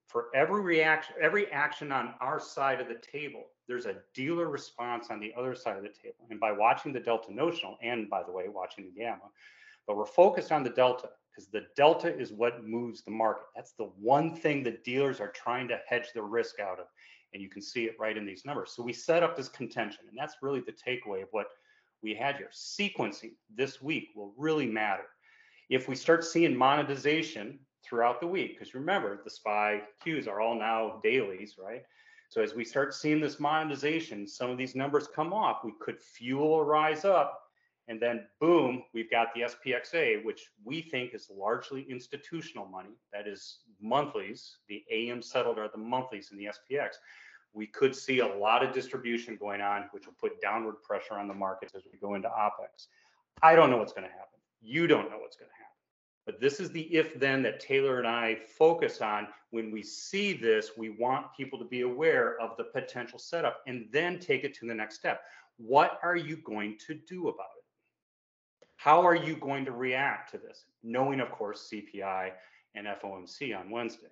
[0.06, 5.08] for every reaction, every action on our side of the table, there's a dealer response
[5.10, 6.26] on the other side of the table.
[6.30, 9.30] And by watching the delta notional, and by the way, watching the gamma,
[9.86, 13.44] but we're focused on the delta because the delta is what moves the market.
[13.54, 16.86] That's the one thing that dealers are trying to hedge the risk out of.
[17.34, 18.72] And you can see it right in these numbers.
[18.74, 21.48] So we set up this contention, and that's really the takeaway of what
[22.02, 22.48] we had here.
[22.54, 25.04] Sequencing this week will really matter.
[25.68, 30.58] If we start seeing monetization throughout the week, because remember, the SPY Qs are all
[30.58, 31.82] now dailies, right?
[32.36, 35.98] So as we start seeing this monetization, some of these numbers come off, we could
[36.02, 37.40] fuel a rise up
[37.88, 42.90] and then boom, we've got the SPXA, which we think is largely institutional money.
[43.10, 44.58] That is monthlies.
[44.68, 46.96] The AM settled are the monthlies in the SPX.
[47.54, 51.28] We could see a lot of distribution going on, which will put downward pressure on
[51.28, 52.88] the markets as we go into OPEX.
[53.40, 54.38] I don't know what's going to happen.
[54.60, 55.75] You don't know what's going to happen.
[56.26, 59.28] But this is the if then that Taylor and I focus on.
[59.50, 63.86] When we see this, we want people to be aware of the potential setup and
[63.92, 65.22] then take it to the next step.
[65.56, 67.64] What are you going to do about it?
[68.76, 70.64] How are you going to react to this?
[70.82, 72.32] Knowing, of course, CPI
[72.74, 74.08] and FOMC on Wednesday.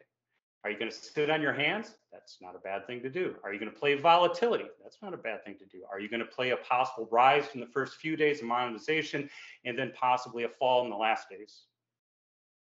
[0.65, 1.97] Are you going to sit on your hands?
[2.11, 3.35] That's not a bad thing to do.
[3.45, 4.65] Are you going to play volatility?
[4.83, 5.83] That's not a bad thing to do.
[5.93, 9.29] Are you going to play a possible rise in the first few days of monetization
[9.67, 11.65] and then possibly a fall in the last days?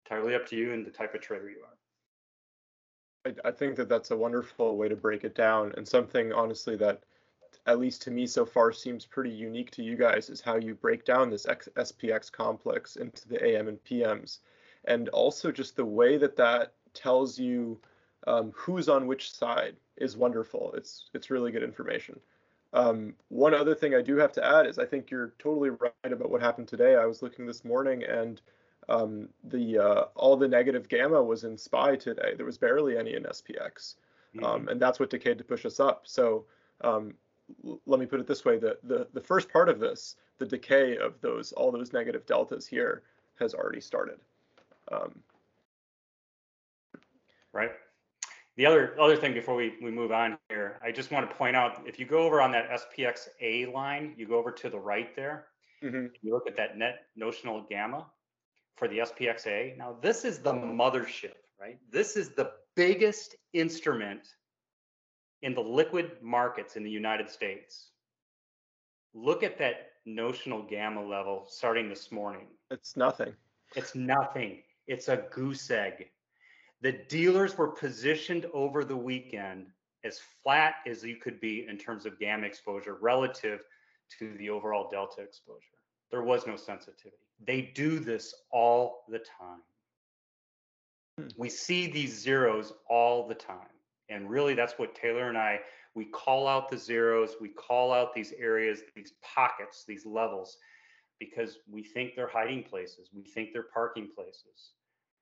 [0.05, 1.57] Entirely up to you and the type of trader you
[3.25, 3.33] are.
[3.43, 6.75] I, I think that that's a wonderful way to break it down and something honestly
[6.77, 7.03] that
[7.65, 10.75] at least to me so far seems pretty unique to you guys is how you
[10.75, 14.39] break down this X- SPX complex into the AM and PMs,
[14.85, 17.79] and also just the way that that tells you
[18.27, 20.73] um, who's on which side is wonderful.
[20.75, 22.19] It's it's really good information.
[22.73, 25.93] Um, one other thing I do have to add is I think you're totally right
[26.03, 26.95] about what happened today.
[26.95, 28.41] I was looking this morning and
[28.89, 32.33] um, the uh, all the negative gamma was in SPY today.
[32.35, 33.95] There was barely any in SPX,
[34.35, 34.43] mm-hmm.
[34.43, 36.01] Um, and that's what decayed to push us up.
[36.05, 36.45] So
[36.81, 37.13] um,
[37.85, 40.97] let me put it this way: the, the the first part of this, the decay
[40.97, 43.03] of those all those negative deltas here,
[43.39, 44.19] has already started.
[44.91, 45.19] Um,
[47.51, 47.71] right.
[48.55, 51.55] The other other thing before we, we move on here, I just want to point
[51.55, 55.15] out if you go over on that SPXA line, you go over to the right
[55.15, 55.47] there,
[55.83, 56.07] mm-hmm.
[56.21, 58.05] you look at that net notional gamma
[58.75, 59.77] for the SPXA.
[59.77, 61.77] Now this is the mothership, right?
[61.91, 64.27] This is the biggest instrument
[65.43, 67.89] in the liquid markets in the United States,
[69.13, 72.47] look at that notional gamma level starting this morning.
[72.71, 73.33] It's nothing.
[73.75, 74.63] It's nothing.
[74.87, 76.07] It's a goose egg.
[76.81, 79.67] The dealers were positioned over the weekend
[80.03, 83.61] as flat as you could be in terms of gamma exposure relative
[84.19, 85.59] to the overall delta exposure.
[86.09, 87.22] There was no sensitivity.
[87.45, 89.61] They do this all the time.
[91.19, 91.27] Hmm.
[91.37, 93.57] We see these zeros all the time.
[94.09, 95.59] And really, that's what Taylor and I,
[95.95, 100.57] we call out the zeros, we call out these areas, these pockets, these levels,
[101.19, 103.09] because we think they're hiding places.
[103.13, 104.71] We think they're parking places.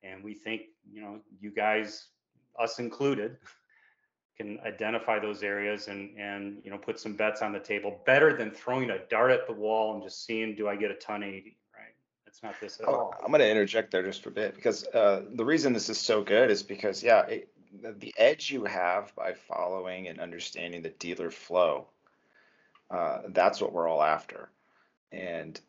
[0.03, 2.07] And we think, you know, you guys,
[2.59, 3.37] us included,
[4.41, 8.35] can identify those areas and and you know put some bets on the table better
[8.35, 11.21] than throwing a dart at the wall and just seeing do I get a ton
[11.23, 11.57] 80
[12.31, 13.15] that's not this at oh, all.
[13.21, 15.99] I'm going to interject there just for a bit because uh, the reason this is
[15.99, 17.49] so good is because yeah it,
[17.99, 21.87] the edge you have by following and understanding the dealer flow
[22.89, 24.49] uh, that's what we're all after.
[25.11, 25.59] And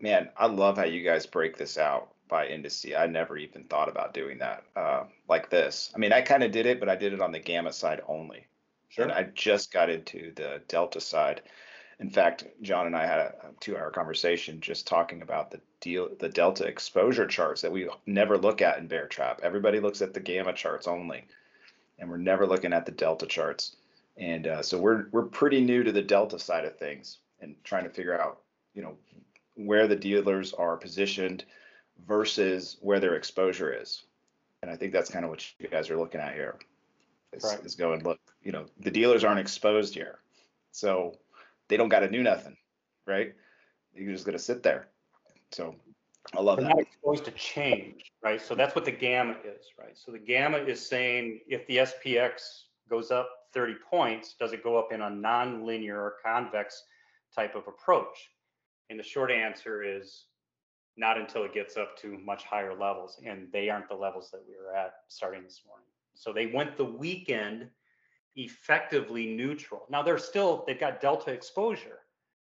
[0.00, 2.98] man i love how you guys break this out by indice.
[2.98, 5.92] I never even thought about doing that uh, like this.
[5.94, 8.00] I mean i kind of did it but i did it on the gamma side
[8.08, 8.46] only.
[8.88, 9.04] Sure.
[9.04, 11.42] and i just got into the delta side
[12.00, 16.28] in fact, John and I had a two-hour conversation just talking about the deal, the
[16.28, 19.40] delta exposure charts that we never look at in Bear Trap.
[19.42, 21.24] Everybody looks at the gamma charts only
[21.98, 23.76] and we're never looking at the delta charts.
[24.16, 27.84] And uh, so we're we're pretty new to the delta side of things and trying
[27.84, 28.40] to figure out
[28.74, 28.96] you know,
[29.54, 31.44] where the dealers are positioned
[32.06, 34.04] versus where their exposure is.
[34.62, 36.56] And I think that's kind of what you guys are looking at here.
[37.32, 37.64] Is, Right.
[37.64, 40.18] is going, look, you know, the dealers aren't exposed here.
[40.72, 41.16] So
[41.70, 42.56] they don't got to do nothing,
[43.06, 43.32] right?
[43.94, 44.88] You're just going to sit there.
[45.52, 45.74] So
[46.36, 46.76] I love They're that.
[46.76, 48.42] not exposed to change, right?
[48.42, 49.96] So that's what the gamma is, right?
[49.96, 54.76] So the gamma is saying if the SPX goes up 30 points, does it go
[54.76, 56.82] up in a non-linear or convex
[57.34, 58.30] type of approach?
[58.90, 60.24] And the short answer is
[60.96, 63.20] not until it gets up to much higher levels.
[63.24, 65.86] And they aren't the levels that we were at starting this morning.
[66.14, 67.68] So they went the weekend
[68.36, 69.86] effectively neutral.
[69.90, 72.00] Now they're still, they've got delta exposure,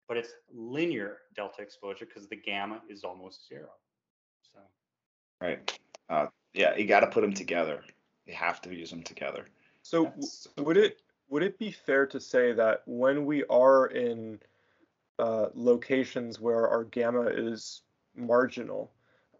[0.08, 3.70] but it's linear delta exposure because the gamma is almost zero.
[4.42, 4.60] So
[5.42, 5.80] Right.
[6.10, 7.84] Uh, yeah, you got to put them together.
[8.26, 9.46] You have to use them together.
[9.82, 14.40] So That's- would it would it be fair to say that when we are in
[15.18, 17.82] uh, locations where our gamma is
[18.16, 18.92] marginal,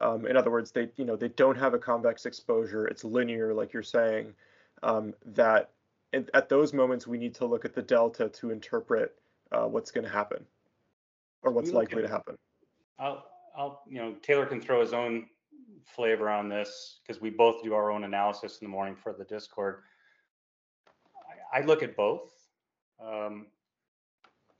[0.02, 3.54] um, in other words, they you know they don't have a convex exposure, it's linear,
[3.54, 4.34] like you're saying,
[4.84, 5.72] um, that
[6.16, 9.16] at, at those moments we need to look at the delta to interpret
[9.52, 10.44] uh, what's going to happen
[11.44, 12.38] or what's likely at- to happen.
[12.98, 13.26] I'll,
[13.58, 15.28] I'll, you know, Taylor can throw his own
[15.86, 19.26] flavor on this because we both do our own analysis in the morning for the
[19.26, 19.82] Discord.
[21.54, 22.32] I, I look at both.
[23.06, 23.48] Um,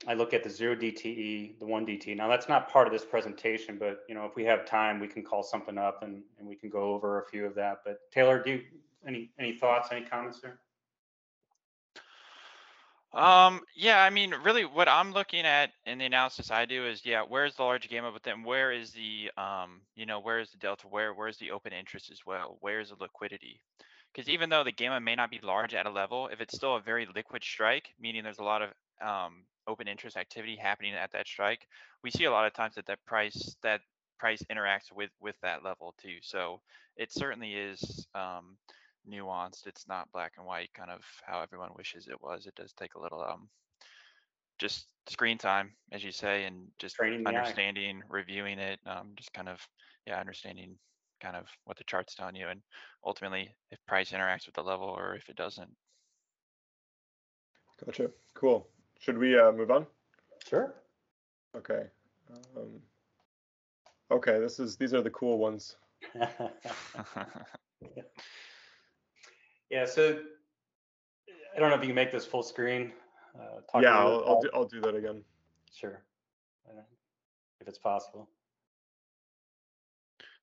[0.06, 2.16] I look at the zero DTE, the one DTE.
[2.16, 5.08] Now that's not part of this presentation, but you know, if we have time, we
[5.08, 7.78] can call something up and, and we can go over a few of that.
[7.84, 8.62] But Taylor, do you,
[9.06, 10.58] any, any thoughts, any comments there?
[13.12, 17.04] Um, yeah, I mean, really what I'm looking at in the analysis I do is,
[17.04, 20.50] yeah, where's the large gamma, but then where is the, um, you know, where is
[20.50, 20.86] the delta?
[20.86, 22.58] Where, where's the open interest as well?
[22.60, 23.62] Where's the liquidity?
[24.12, 26.76] Because even though the gamma may not be large at a level, if it's still
[26.76, 31.12] a very liquid strike, meaning there's a lot of um, open interest activity happening at
[31.12, 31.66] that strike,
[32.02, 33.80] we see a lot of times that that price that
[34.18, 36.16] price interacts with with that level too.
[36.22, 36.60] So
[36.96, 38.56] it certainly is um,
[39.10, 39.66] nuanced.
[39.66, 42.46] It's not black and white, kind of how everyone wishes it was.
[42.46, 43.48] It does take a little um,
[44.58, 49.48] just screen time, as you say, and just Training understanding, reviewing it, um, just kind
[49.48, 49.60] of
[50.06, 50.76] yeah, understanding
[51.20, 52.60] kind of what the chart's telling you, and
[53.04, 55.70] ultimately if price interacts with the level or if it doesn't.
[57.84, 58.10] Gotcha.
[58.34, 58.66] Cool.
[58.98, 59.86] Should we uh, move on?
[60.48, 60.74] Sure.
[61.56, 61.84] Okay.
[62.56, 62.80] Um,
[64.10, 64.38] okay.
[64.40, 65.76] This is these are the cool ones.
[69.70, 70.20] Yeah, so
[71.54, 72.92] I don't know if you can make this full screen.
[73.34, 75.22] Uh, talk yeah, I'll, I'll do I'll do that again.
[75.74, 76.00] Sure.
[76.68, 76.82] Uh,
[77.60, 78.28] If it's possible.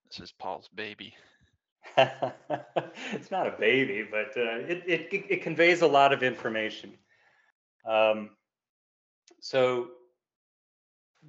[0.09, 1.15] this is Paul's baby.
[1.97, 6.93] it's not a baby, but uh, it, it it conveys a lot of information.
[7.85, 8.31] Um,
[9.39, 9.89] so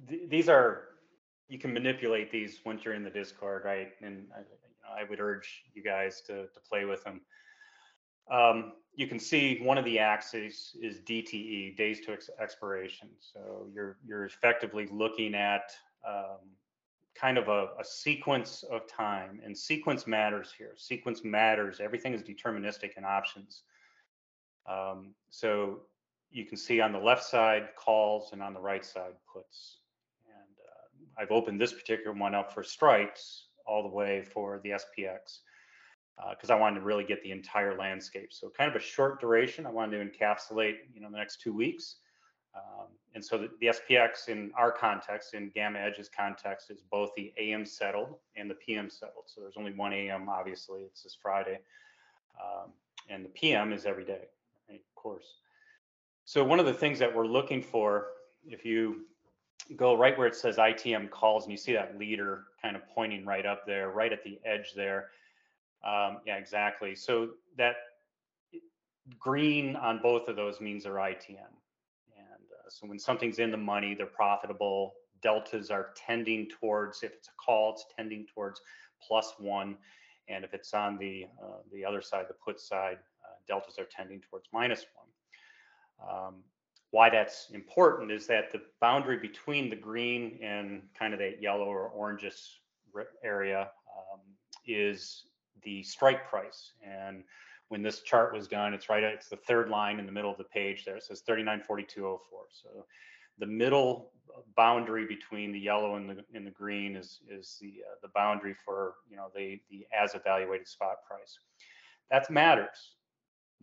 [0.07, 0.83] th- these are
[1.49, 3.91] you can manipulate these once you're in the Discord, right?
[4.01, 4.45] And I, you
[4.81, 7.21] know, I would urge you guys to to play with them.
[8.31, 13.09] Um, you can see one of the axes is DTE, days to ex- expiration.
[13.19, 15.73] So you're you're effectively looking at
[16.07, 16.39] um,
[17.19, 20.73] kind of a, a sequence of time, and sequence matters here.
[20.77, 21.79] Sequence matters.
[21.79, 23.63] Everything is deterministic in options.
[24.67, 25.81] Um, so
[26.31, 29.79] you can see on the left side calls and on the right side puts.
[30.25, 34.71] And uh, I've opened this particular one up for strikes all the way for the
[34.71, 35.39] SPX
[36.29, 38.31] because I wanted to really get the entire landscape.
[38.31, 39.65] So kind of a short duration.
[39.65, 41.97] I wanted to encapsulate, you know, the next two weeks.
[42.55, 47.33] Um, and so the, the SPX in our context, in GammaEdge's context, is both the
[47.37, 49.25] AM settled and the PM settled.
[49.27, 51.59] So there's only one AM, obviously, it's this Friday.
[52.41, 52.71] Um,
[53.09, 54.27] and the PM is every day,
[54.69, 55.35] right, of course.
[56.25, 58.07] So one of the things that we're looking for,
[58.45, 59.05] if you
[59.75, 63.25] go right where it says ITM calls and you see that leader kind of pointing
[63.25, 65.07] right up there, right at the edge there.
[65.85, 66.95] Um, yeah, exactly.
[66.95, 67.75] So that
[69.19, 71.37] green on both of those means they're ITM.
[72.17, 74.93] And uh, so when something's in the money, they're profitable.
[75.21, 78.61] Deltas are tending towards, if it's a call, it's tending towards
[79.05, 79.77] plus one.
[80.27, 83.85] And if it's on the uh, the other side, the put side, uh, deltas are
[83.85, 86.09] tending towards minus one.
[86.09, 86.35] Um,
[86.89, 91.65] why that's important is that the boundary between the green and kind of that yellow
[91.65, 92.55] or orangish
[93.23, 93.69] area
[94.13, 94.21] um,
[94.65, 95.25] is
[95.65, 96.71] the strike price.
[96.81, 97.23] And
[97.69, 100.37] when this chart was done, it's right, it's the third line in the middle of
[100.37, 100.95] the page there.
[100.95, 102.39] It says 394204.
[102.51, 102.85] So
[103.39, 104.11] the middle
[104.55, 108.55] boundary between the yellow and the and the green is is the uh, the boundary
[108.65, 111.39] for you know the the as evaluated spot price.
[112.11, 112.95] That matters.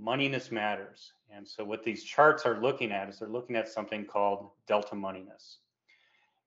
[0.00, 1.12] Moneyness matters.
[1.30, 4.94] And so what these charts are looking at is they're looking at something called delta
[4.94, 5.58] moneyness.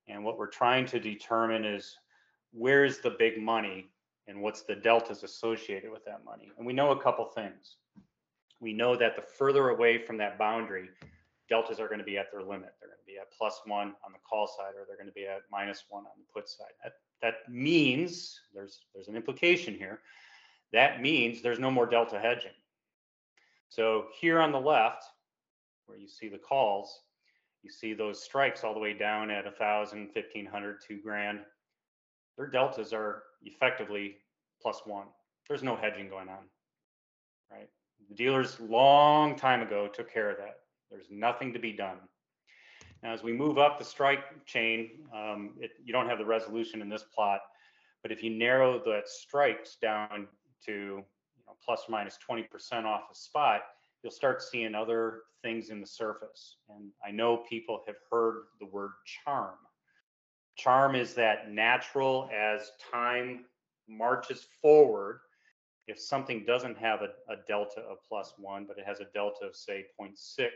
[0.08, 1.96] And what we're trying to determine is
[2.52, 3.90] where's the big money
[4.28, 6.52] and what's the deltas associated with that money.
[6.58, 7.78] And we know a couple things.
[8.60, 10.90] We know that the further away from that boundary,
[11.50, 12.74] deltas are going to be at their limit.
[12.80, 15.14] They're going to be at plus one on the call side, or they're going to
[15.14, 16.74] be at minus one on the put side.
[16.84, 20.00] That, that means there's there's an implication here.
[20.74, 22.52] That means there's no more delta hedging.
[23.70, 25.04] So here on the left,
[25.86, 27.02] where you see the calls,
[27.62, 31.40] you see those strikes all the way down at a thousand, fifteen hundred, two grand.
[32.38, 34.18] Their deltas are effectively
[34.62, 35.08] plus one.
[35.48, 36.46] There's no hedging going on,
[37.52, 37.70] right?
[38.10, 40.60] The dealers long time ago took care of that.
[40.90, 41.98] There's nothing to be done.
[43.04, 46.82] Now, as we move up the strike chain, um, it, you don't have the resolution
[46.82, 47.42] in this plot,
[48.02, 50.28] but if you narrow the strikes down
[50.66, 53.62] to you know, plus or minus 20% off a spot,
[54.02, 56.58] you'll start seeing other things in the surface.
[56.70, 58.92] And I know people have heard the word
[59.24, 59.56] charm.
[60.56, 63.46] Charm is that natural as time
[63.88, 65.20] marches forward.
[65.88, 69.46] If something doesn't have a, a delta of plus one, but it has a delta
[69.46, 70.50] of say 0 0.6, 0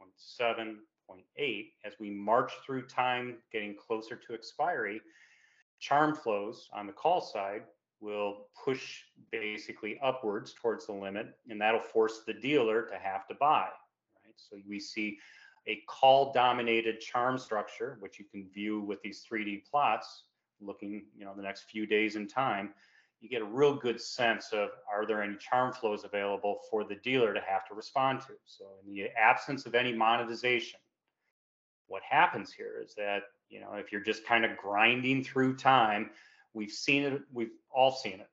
[0.00, 0.76] 0.7, 0
[1.10, 5.00] 0.8, as we march through time getting closer to expiry,
[5.80, 7.62] charm flows on the call side
[8.00, 9.02] will push
[9.32, 13.68] basically upwards towards the limit, and that'll force the dealer to have to buy.
[14.24, 14.34] Right?
[14.36, 15.18] So we see
[15.68, 20.24] a call dominated charm structure, which you can view with these 3D plots,
[20.60, 22.70] looking, you know, the next few days in time,
[23.20, 26.94] you get a real good sense of are there any charm flows available for the
[26.96, 28.32] dealer to have to respond to.
[28.44, 30.80] So in the absence of any monetization,
[31.86, 36.10] what happens here is that, you know, if you're just kind of grinding through time,
[36.54, 38.28] we've seen it, we've all seen it.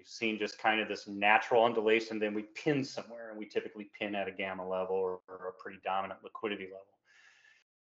[0.00, 3.90] We've seen just kind of this natural undulation, then we pin somewhere, and we typically
[3.98, 6.86] pin at a gamma level or, or a pretty dominant liquidity level.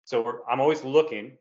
[0.04, 1.36] So I'm always looking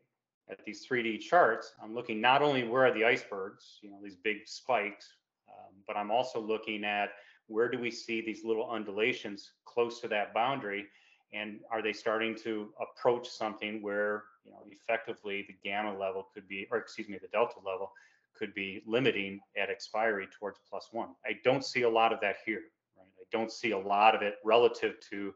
[0.50, 1.72] at these 3D charts.
[1.82, 5.14] I'm looking not only where are the icebergs, you know, these big spikes,
[5.48, 7.08] um, but I'm also looking at
[7.46, 10.88] where do we see these little undulations close to that boundary
[11.32, 16.46] and are they starting to approach something where you know effectively the gamma level could
[16.46, 17.92] be or excuse me the delta level
[18.38, 21.10] could be limiting at expiry towards plus one.
[21.24, 22.62] I don't see a lot of that here.
[22.96, 23.06] Right?
[23.18, 25.34] I don't see a lot of it relative to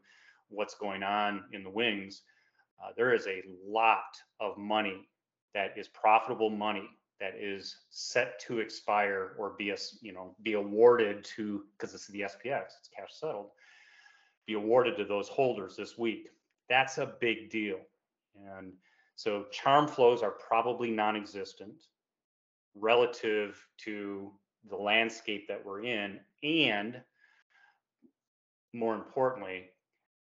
[0.49, 2.23] what's going on in the wings.
[2.83, 5.07] Uh, there is a lot of money
[5.53, 6.89] that is profitable money
[7.19, 12.07] that is set to expire or be a, you know be awarded to because is
[12.07, 13.51] the SPX, it's cash settled,
[14.47, 16.29] be awarded to those holders this week.
[16.67, 17.79] That's a big deal.
[18.57, 18.73] And
[19.15, 21.75] so charm flows are probably non-existent
[22.75, 24.31] relative to
[24.69, 27.01] the landscape that we're in and
[28.73, 29.71] more importantly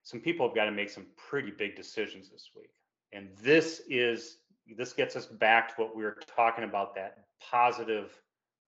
[0.08, 2.72] some people have got to make some pretty big decisions this week.
[3.12, 4.38] And this is
[4.78, 8.18] this gets us back to what we were talking about that positive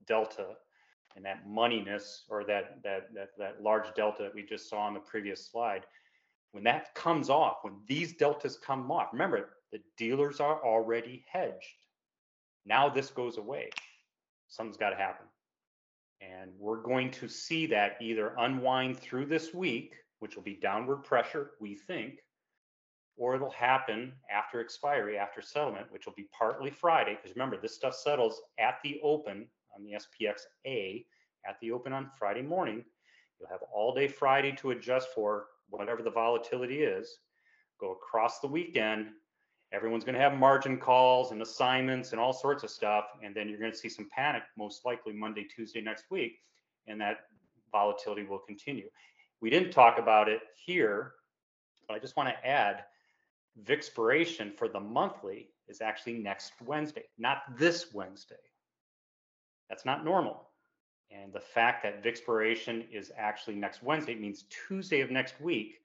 [0.05, 0.47] delta
[1.15, 4.93] and that moneyness or that that that that large delta that we just saw on
[4.93, 5.85] the previous slide.
[6.51, 11.85] When that comes off when these deltas come off remember the dealers are already hedged
[12.65, 13.69] now this goes away.
[14.47, 15.25] Something's got to happen.
[16.21, 21.03] And we're going to see that either unwind through this week, which will be downward
[21.03, 22.19] pressure, we think,
[23.15, 27.15] or it'll happen after expiry, after settlement, which will be partly Friday.
[27.15, 31.05] Because remember, this stuff settles at the open on the SPX A
[31.47, 32.83] at the open on Friday morning.
[33.39, 37.19] You'll have all day Friday to adjust for whatever the volatility is.
[37.79, 39.07] Go across the weekend,
[39.71, 43.05] everyone's going to have margin calls and assignments and all sorts of stuff.
[43.23, 46.39] And then you're going to see some panic, most likely Monday, Tuesday next week.
[46.87, 47.17] And that
[47.71, 48.89] volatility will continue.
[49.41, 51.13] We didn't talk about it here,
[51.87, 52.83] but I just want to add
[53.63, 58.35] Vixpiration for the monthly is actually next Wednesday, not this Wednesday.
[59.69, 60.49] That's not normal.
[61.11, 65.79] And the fact that Vixpiration is actually next Wednesday means Tuesday of next week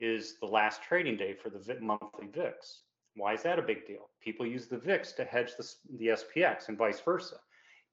[0.00, 2.82] is the last trading day for the monthly VIX.
[3.18, 4.08] Why is that a big deal?
[4.20, 7.36] People use the VIX to hedge the, the SPX and vice versa.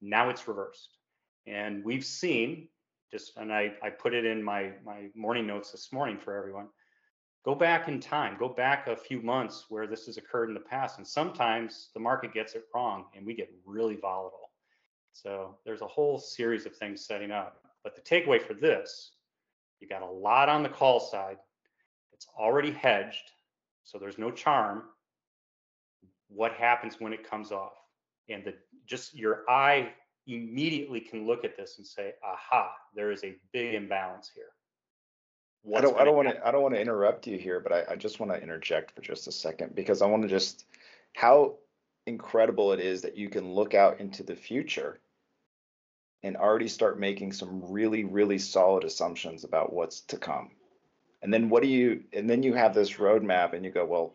[0.02, 0.98] Now it's reversed.
[1.48, 2.68] And we've seen,
[3.12, 6.68] just, and I, I put it in my, my morning notes this morning for everyone.
[7.44, 10.60] Go back in time, go back a few months where this has occurred in the
[10.60, 10.98] past.
[10.98, 14.52] And sometimes the market gets it wrong and we get really volatile.
[15.12, 17.62] So there's a whole series of things setting up.
[17.84, 19.12] But the takeaway for this,
[19.80, 21.38] you got a lot on the call side.
[22.14, 23.32] It's already hedged,
[23.84, 24.84] so there's no charm
[26.30, 27.74] what happens when it comes off.
[28.30, 28.54] And the
[28.88, 29.92] just your eye
[30.28, 34.50] immediately can look at this and say aha there is a big imbalance here.
[35.62, 37.72] What's I don't, I don't want to I don't want to interrupt you here, but
[37.72, 40.66] I, I just want to interject for just a second because I want to just
[41.16, 41.56] how
[42.06, 45.00] incredible it is that you can look out into the future
[46.24, 50.52] and already start making some really, really solid assumptions about what's to come.
[51.22, 54.14] And then what do you, and then you have this roadmap and you go, well,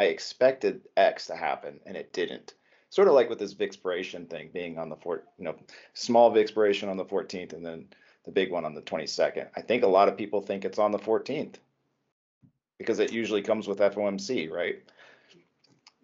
[0.00, 2.54] I expected X to happen and it didn't.
[2.88, 5.54] Sort of like with this Vixpiration thing being on the four, you know,
[5.92, 7.86] small Vixpiration on the 14th and then
[8.24, 9.48] the big one on the 22nd.
[9.54, 11.56] I think a lot of people think it's on the 14th
[12.78, 14.82] because it usually comes with FOMC, right?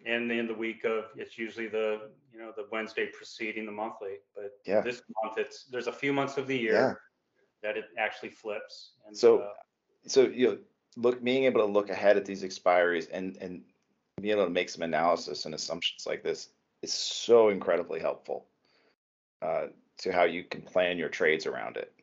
[0.05, 4.17] And in the week of, it's usually the, you know, the Wednesday preceding the monthly.
[4.35, 4.81] But Yeah.
[4.81, 6.93] this month, it's, there's a few months of the year Yeah.
[7.63, 8.91] that it actually flips.
[9.07, 9.53] And So- uh,
[10.05, 10.57] so you know,
[10.97, 13.63] look being able to look ahead at these expiries and and
[14.21, 16.49] being able to make some analysis and assumptions like this
[16.81, 18.45] is so incredibly helpful
[19.41, 19.67] uh,
[19.99, 21.93] to how you can plan your trades around it.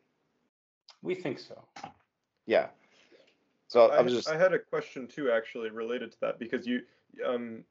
[1.02, 1.60] we think so.
[2.46, 2.68] Yeah.
[3.68, 6.82] So I, I'm just I had a question too, actually, related to that because you,
[7.26, 7.64] um,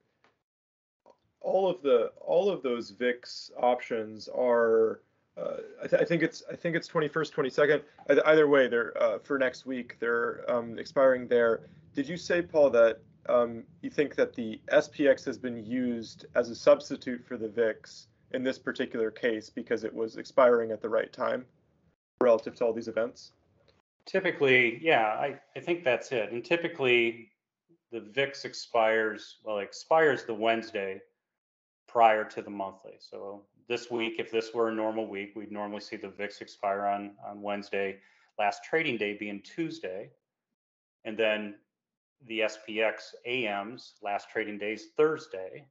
[1.40, 5.02] all of the all of those VIX options are.
[5.36, 7.82] Uh, I, th- I think it's I think it's 21st, 22nd.
[8.10, 9.98] Eith- Either way, they're uh, for next week.
[10.00, 11.62] They're um, expiring there.
[11.96, 13.00] Did you say, Paul, that
[13.30, 18.08] um, you think that the SPX has been used as a substitute for the VIX
[18.32, 21.46] in this particular case because it was expiring at the right time
[22.22, 23.32] relative to all these events?
[24.06, 26.32] Typically, yeah, I, I think that's it.
[26.32, 27.30] And typically,
[27.92, 31.02] the VIX expires, well, expires the Wednesday
[31.88, 32.96] prior to the monthly.
[33.00, 36.86] So this week, if this were a normal week, we'd normally see the VIX expire
[36.86, 37.98] on, on Wednesday,
[38.38, 40.10] last trading day being Tuesday.
[41.06, 41.56] And then
[42.28, 45.66] the SPX AMs, last trading day is Thursday,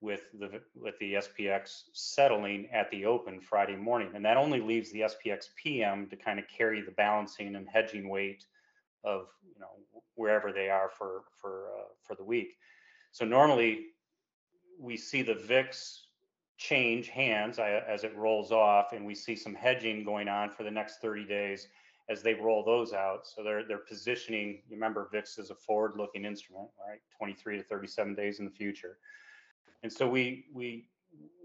[0.00, 4.90] with the with the SPX settling at the open Friday morning, and that only leaves
[4.92, 8.46] the SPX PM to kind of carry the balancing and hedging weight
[9.04, 12.56] of you know wherever they are for for uh, for the week.
[13.12, 13.86] So normally
[14.78, 16.06] we see the VIX
[16.56, 20.70] change hands as it rolls off, and we see some hedging going on for the
[20.70, 21.68] next 30 days
[22.10, 23.26] as they roll those out.
[23.26, 24.62] So they're they're positioning.
[24.68, 26.98] Remember, VIX is a forward-looking instrument, right?
[27.16, 28.98] 23 to 37 days in the future.
[29.82, 30.88] And so we we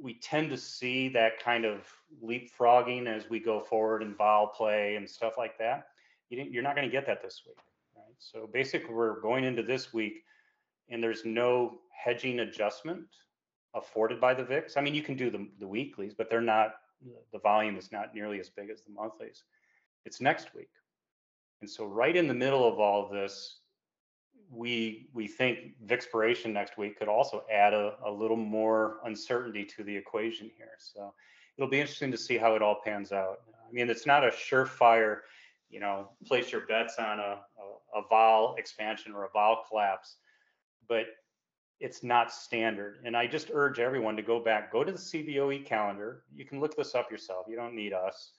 [0.01, 1.87] we tend to see that kind of
[2.23, 5.87] leapfrogging as we go forward in vol play and stuff like that.
[6.29, 7.57] You you're not going to get that this week,
[7.95, 8.15] right?
[8.17, 10.23] So basically, we're going into this week,
[10.89, 13.05] and there's no hedging adjustment
[13.75, 14.75] afforded by the VIX.
[14.77, 16.75] I mean, you can do the the weeklies, but they're not.
[17.33, 19.43] The volume is not nearly as big as the monthlies.
[20.05, 20.69] It's next week,
[21.61, 23.59] and so right in the middle of all of this,
[24.51, 29.83] we we think Vixpiration next week could also add a, a little more uncertainty to
[29.83, 30.73] the equation here.
[30.77, 31.13] So
[31.57, 33.39] it'll be interesting to see how it all pans out.
[33.67, 35.19] I mean, it's not a surefire,
[35.69, 37.39] you know, place your bets on a,
[37.93, 40.17] a, a vol expansion or a vol collapse,
[40.87, 41.05] but
[41.79, 42.99] it's not standard.
[43.03, 46.23] And I just urge everyone to go back, go to the CBOE calendar.
[46.33, 47.47] You can look this up yourself.
[47.49, 48.31] You don't need us.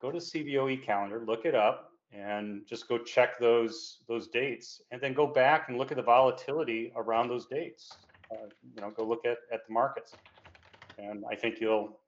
[0.00, 5.00] Go to CBOE calendar, look it up, and just go check those those dates and
[5.00, 7.92] then go back and look at the volatility around those dates.
[8.30, 10.14] Uh, you know go look at at the markets.
[10.98, 11.98] And i think you'll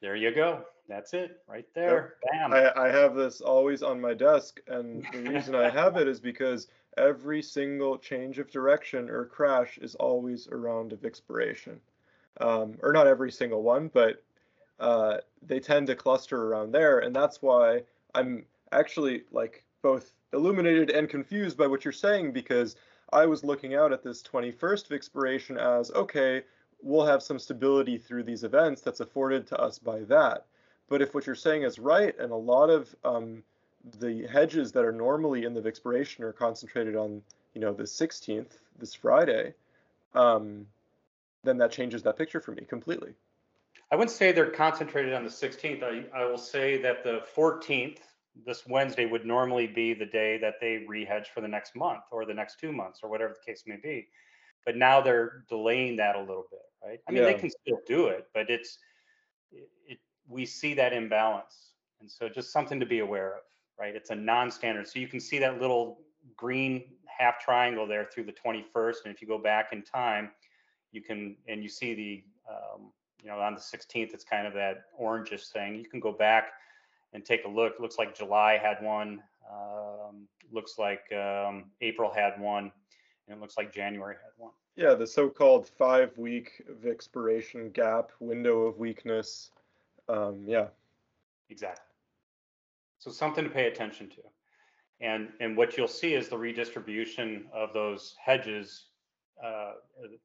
[0.00, 0.64] there you go.
[0.88, 2.14] That's it right there.
[2.30, 2.52] Bam.
[2.52, 6.20] I, I have this always on my desk, and the reason I have it is
[6.20, 11.80] because every single change of direction or crash is always around of expiration.
[12.40, 14.22] Um, or not every single one, but
[14.80, 17.82] uh, they tend to cluster around there, and that's why
[18.14, 22.76] I'm actually like both illuminated and confused by what you're saying because
[23.12, 26.42] I was looking out at this 21st expiration as okay,
[26.82, 30.46] we'll have some stability through these events that's afforded to us by that.
[30.88, 33.42] But if what you're saying is right, and a lot of um,
[33.98, 37.22] the hedges that are normally in the expiration are concentrated on,
[37.54, 39.54] you know, the 16th, this Friday,
[40.14, 40.66] um,
[41.44, 43.14] then that changes that picture for me completely.
[43.90, 47.98] I wouldn't say they're concentrated on the 16th i, I will say that the 14th
[48.46, 52.24] this wednesday would normally be the day that they rehedge for the next month or
[52.24, 54.08] the next two months or whatever the case may be.
[54.64, 57.00] But now they're delaying that a little bit right?
[57.08, 58.78] I mean they can still do it but it's
[59.50, 61.72] it, it we see that imbalance.
[62.00, 63.42] And so just something to be aware of
[63.80, 63.94] right?
[63.94, 64.88] It's a non-standard.
[64.88, 66.00] So you can see that little
[66.36, 70.30] green half triangle there through the 21st and if you go back in time
[70.92, 74.54] you can and you see the um, you know on the 16th it's kind of
[74.54, 76.52] that orangish thing you can go back
[77.12, 82.40] and take a look looks like july had one um, looks like um, april had
[82.40, 82.70] one
[83.26, 88.78] and it looks like january had one Yeah, the so-called five-week expiration gap window of
[88.78, 89.50] weakness.
[90.08, 90.68] Um, yeah,
[91.50, 91.84] Exactly.
[92.98, 94.22] So something to pay attention to.
[95.00, 98.86] And and what you'll see is the redistribution of those hedges
[99.42, 99.74] uh,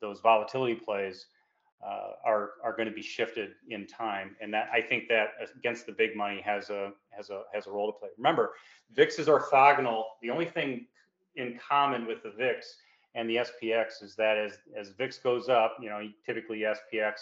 [0.02, 1.28] those volatility plays
[1.86, 5.86] uh, are are going to be shifted in time, and that I think that against
[5.86, 8.10] the big money has a has a has a role to play.
[8.18, 8.54] Remember,
[8.94, 10.04] VIX is orthogonal.
[10.22, 10.88] The only thing
[11.36, 12.66] in common with the VIX
[13.16, 17.14] and the SPX is that as as VIX goes up, you know, typically SPX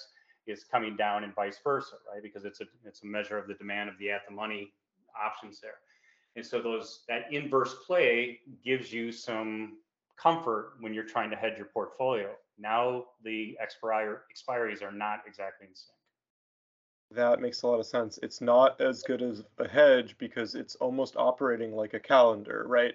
[0.47, 2.23] is coming down and vice versa, right?
[2.23, 4.73] Because it's a it's a measure of the demand of the at the money
[5.19, 5.79] options there.
[6.35, 9.77] And so those that inverse play gives you some
[10.21, 12.31] comfort when you're trying to hedge your portfolio.
[12.61, 15.97] Now the expire expiries are not exactly in sync.
[17.11, 18.19] That makes a lot of sense.
[18.23, 22.93] It's not as good as a hedge because it's almost operating like a calendar, right?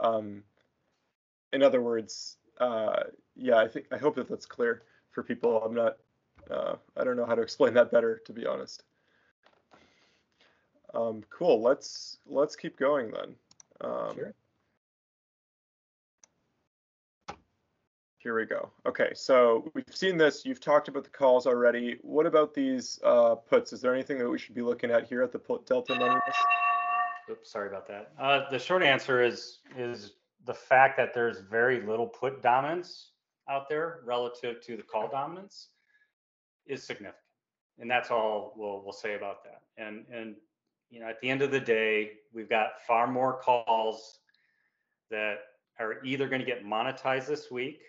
[0.00, 0.42] Um,
[1.52, 3.04] in other words, uh,
[3.36, 5.62] yeah, I think I hope that that's clear for people.
[5.62, 5.98] I'm not,
[6.50, 8.84] uh, I don't know how to explain that better, to be honest.
[10.94, 11.60] Um, cool.
[11.60, 13.34] Let's let's keep going then.
[13.82, 14.34] Um, Sure.
[18.20, 18.70] Here we go.
[18.84, 20.44] Okay, so we've seen this.
[20.44, 21.98] You've talked about the calls already.
[22.02, 23.72] What about these uh, puts?
[23.72, 26.20] Is there anything that we should be looking at here at the put delta money?
[27.30, 28.10] Oops, sorry about that.
[28.18, 30.14] Uh, the short answer is is
[30.46, 33.12] the fact that there's very little put dominance
[33.48, 35.68] out there relative to the call dominance
[36.66, 37.22] is significant,
[37.78, 39.62] and that's all we'll we'll say about that.
[39.76, 40.34] And and
[40.90, 44.18] you know, at the end of the day, we've got far more calls
[45.10, 45.36] that
[45.78, 47.82] are either going to get monetized this week,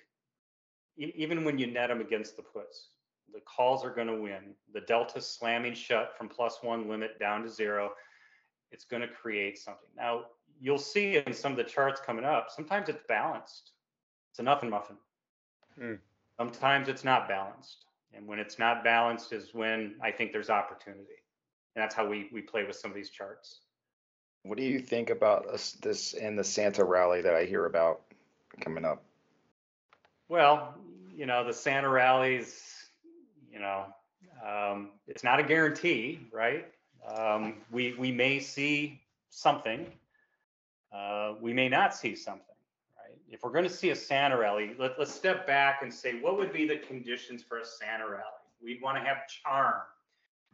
[0.99, 2.89] e- even when you net them against the puts.
[3.31, 4.55] The calls are going to win.
[4.73, 7.91] The delta slamming shut from plus one limit down to zero
[8.71, 9.89] it's going to create something.
[9.95, 10.25] Now,
[10.59, 13.71] you'll see in some of the charts coming up, sometimes it's balanced.
[14.31, 14.97] It's a nothing muffin.
[15.77, 15.95] Hmm.
[16.37, 17.85] Sometimes it's not balanced.
[18.13, 21.23] And when it's not balanced is when I think there's opportunity.
[21.75, 23.61] And that's how we, we play with some of these charts.
[24.43, 28.01] What do you think about this, this and the Santa rally that I hear about
[28.61, 29.03] coming up?
[30.27, 30.75] Well,
[31.19, 32.63] you know, the Santa rallies,
[33.51, 33.87] you know,
[34.41, 36.65] um, it's not a guarantee, right?
[37.13, 39.85] Um, we we may see something.
[40.95, 42.55] Uh, we may not see something,
[42.97, 43.17] right?
[43.29, 46.37] If we're going to see a Santa rally, let, let's step back and say what
[46.37, 48.23] would be the conditions for a Santa rally?
[48.63, 49.81] We'd want to have charm.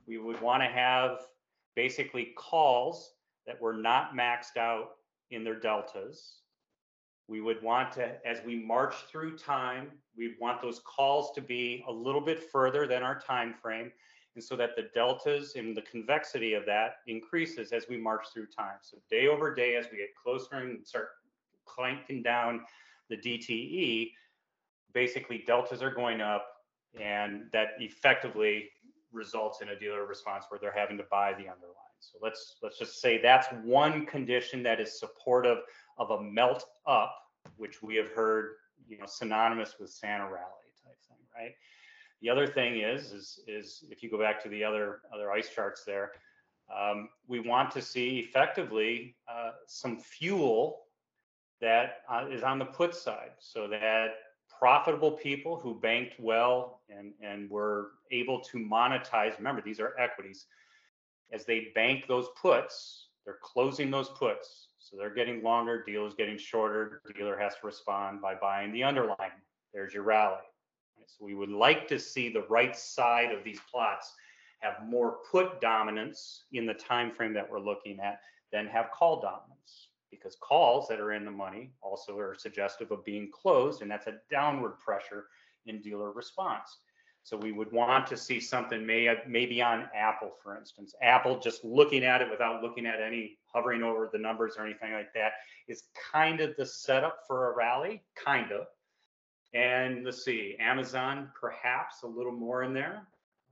[0.07, 1.27] We would want to have
[1.75, 3.13] basically calls
[3.45, 4.93] that were not maxed out
[5.29, 6.39] in their deltas.
[7.27, 11.83] We would want to, as we march through time, we'd want those calls to be
[11.87, 13.91] a little bit further than our time frame
[14.35, 18.47] and so that the deltas and the convexity of that increases as we march through
[18.47, 18.77] time.
[18.81, 21.09] So day over day, as we get closer and start
[21.65, 22.61] clanking down
[23.09, 24.11] the DTE,
[24.93, 26.47] basically deltas are going up,
[26.99, 28.69] and that effectively
[29.11, 31.84] results in a dealer response where they're having to buy the underlying.
[32.11, 35.59] So let's let's just say that's one condition that is supportive
[35.97, 37.15] of a melt up,
[37.57, 38.55] which we have heard,
[38.87, 41.53] you know, synonymous with Santa rally type thing, right?
[42.21, 45.49] The other thing is, is, is if you go back to the other other ice
[45.49, 46.11] charts there,
[46.75, 50.81] um, we want to see effectively uh, some fuel
[51.61, 54.07] that uh, is on the put side, so that
[54.59, 59.37] profitable people who banked well and and were able to monetize.
[59.37, 60.45] Remember, these are equities.
[61.31, 65.83] As they bank those puts, they're closing those puts, so they're getting longer.
[65.83, 67.01] Deal is getting shorter.
[67.15, 69.31] Dealer has to respond by buying the underlying.
[69.73, 70.37] There's your rally.
[71.07, 74.13] So we would like to see the right side of these plots
[74.59, 78.21] have more put dominance in the time frame that we're looking at
[78.51, 83.03] than have call dominance because calls that are in the money also are suggestive of
[83.03, 85.27] being closed and that's a downward pressure
[85.65, 86.77] in dealer response.
[87.25, 90.93] So we would want to see something may, maybe on Apple, for instance.
[91.01, 94.93] Apple, just looking at it without looking at any hovering over the numbers or anything
[94.93, 95.31] like that,
[95.67, 98.67] is kind of the setup for a rally, kind of.
[99.55, 103.07] And let's see, Amazon, perhaps a little more in there.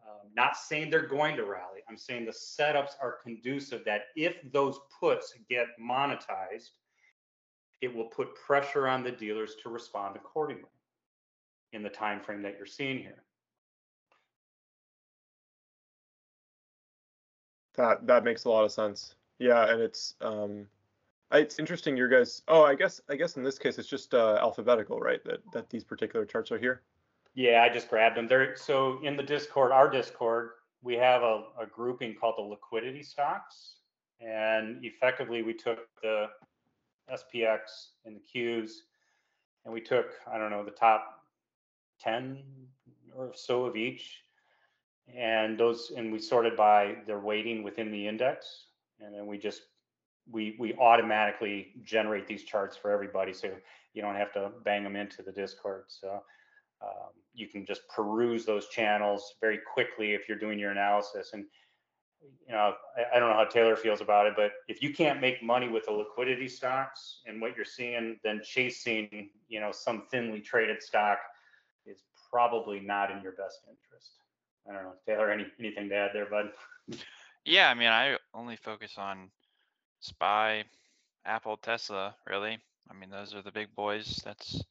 [0.07, 1.79] Um, not saying they're going to rally.
[1.89, 6.69] I'm saying the setups are conducive that if those puts get monetized,
[7.81, 10.69] it will put pressure on the dealers to respond accordingly
[11.71, 13.23] in the time frame that you're seeing here.
[17.75, 19.15] That that makes a lot of sense.
[19.39, 20.67] Yeah, and it's um,
[21.31, 21.97] it's interesting.
[21.97, 22.43] Your guys.
[22.47, 25.23] Oh, I guess I guess in this case it's just uh, alphabetical, right?
[25.25, 26.81] That that these particular charts are here.
[27.35, 28.27] Yeah, I just grabbed them.
[28.27, 28.55] There.
[28.55, 30.51] So in the Discord, our Discord,
[30.83, 33.77] we have a, a grouping called the liquidity stocks,
[34.21, 36.27] and effectively we took the
[37.11, 37.59] SPX
[38.05, 38.71] and the Qs,
[39.65, 41.23] and we took I don't know the top
[41.99, 42.43] ten
[43.15, 44.23] or so of each,
[45.13, 48.65] and those and we sorted by their weighting within the index,
[48.99, 49.61] and then we just
[50.31, 53.49] we we automatically generate these charts for everybody, so
[53.93, 55.85] you don't have to bang them into the Discord.
[55.87, 56.23] So
[56.83, 61.33] Um, you can just peruse those channels very quickly if you're doing your analysis.
[61.33, 61.45] And
[62.47, 65.21] you know, I, I, don't know how Taylor feels about it, but if you can't
[65.21, 70.03] make money with the liquidity stocks and what you're seeing, then chasing, you know, some
[70.11, 71.19] thinly traded stock
[71.85, 74.22] is probably not in your best interest.
[74.67, 76.51] I don't know, Taylor, any anything to add there, bud?
[77.45, 79.29] Yeah, I mean, I only focus on
[79.99, 80.63] SPY,
[81.25, 82.57] Apple, Tesla, really.
[82.89, 84.21] I mean, those are the big boys.
[84.23, 84.63] That's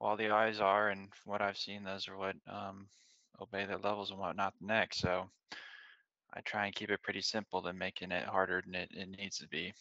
[0.00, 2.86] all the eyes are, and from what I've seen, those are what um,
[3.40, 4.98] obey their levels and whatnot next.
[4.98, 5.28] So
[6.34, 9.38] I try and keep it pretty simple than making it harder than it, it needs
[9.38, 9.72] to be.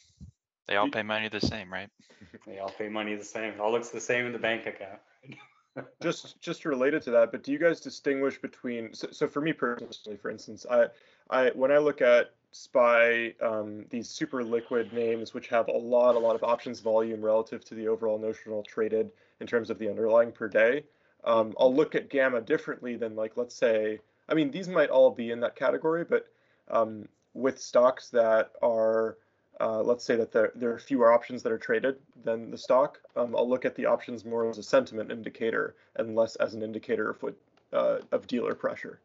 [0.67, 1.89] They all pay money the same, right?
[2.45, 3.53] They all pay money the same.
[3.53, 4.99] It all looks the same in the bank account.
[6.01, 9.53] just just related to that, but do you guys distinguish between so, so for me
[9.53, 10.87] personally, for instance, I
[11.29, 16.15] I when I look at SPY, um, these super liquid names which have a lot
[16.15, 19.89] a lot of options volume relative to the overall notional traded in terms of the
[19.89, 20.83] underlying per day,
[21.23, 23.99] um, I'll look at Gamma differently than like let's say
[24.29, 26.27] I mean these might all be in that category, but
[26.69, 29.17] um, with stocks that are
[29.59, 32.99] uh, let's say that there, there are fewer options that are traded than the stock.
[33.15, 36.61] Um, I'll look at the options more as a sentiment indicator and less as an
[36.61, 37.35] indicator of what
[37.73, 38.99] uh, of dealer pressure.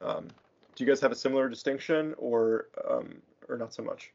[0.00, 0.28] Um,
[0.74, 3.16] do you guys have a similar distinction, or um,
[3.48, 4.12] or not so much?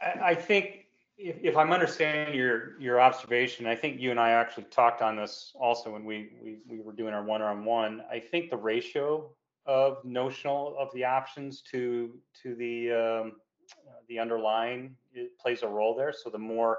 [0.00, 0.86] I, think
[1.18, 5.16] if, if, I'm understanding your your observation, I think you and I actually talked on
[5.16, 8.02] this also when we we, we were doing our one-on-one.
[8.10, 9.30] I think the ratio
[9.68, 12.10] of notional of the options to
[12.42, 13.32] to the um,
[14.08, 16.12] the underlying it plays a role there.
[16.12, 16.78] So the more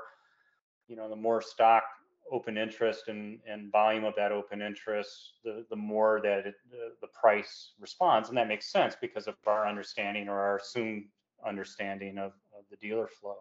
[0.90, 1.84] you know, the more stock
[2.32, 6.94] open interest and and volume of that open interest, the the more that it, the,
[7.02, 11.06] the price responds, and that makes sense because of our understanding or our assumed
[11.46, 13.38] understanding of, of the dealer flow.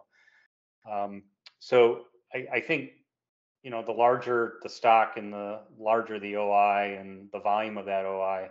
[0.89, 1.25] Um,
[1.59, 2.91] so I, I think
[3.63, 7.87] you know the larger the stock and the larger the OI and the volume of
[7.87, 8.51] that OI,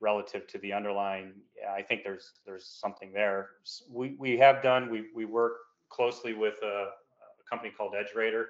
[0.00, 1.32] relative to the underlying,
[1.70, 3.50] I think there's there's something there.
[3.88, 5.52] We we have done we we work
[5.90, 8.44] closely with a, a company called EdgeRater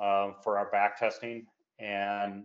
[0.00, 1.46] uh, for our back testing,
[1.78, 2.44] and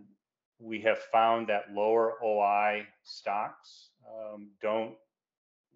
[0.60, 4.94] we have found that lower OI stocks um, don't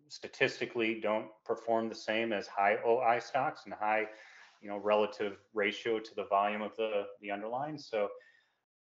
[0.09, 4.05] statistically don't perform the same as high OI stocks and high
[4.61, 7.79] you know relative ratio to the volume of the the underlying.
[7.79, 8.09] So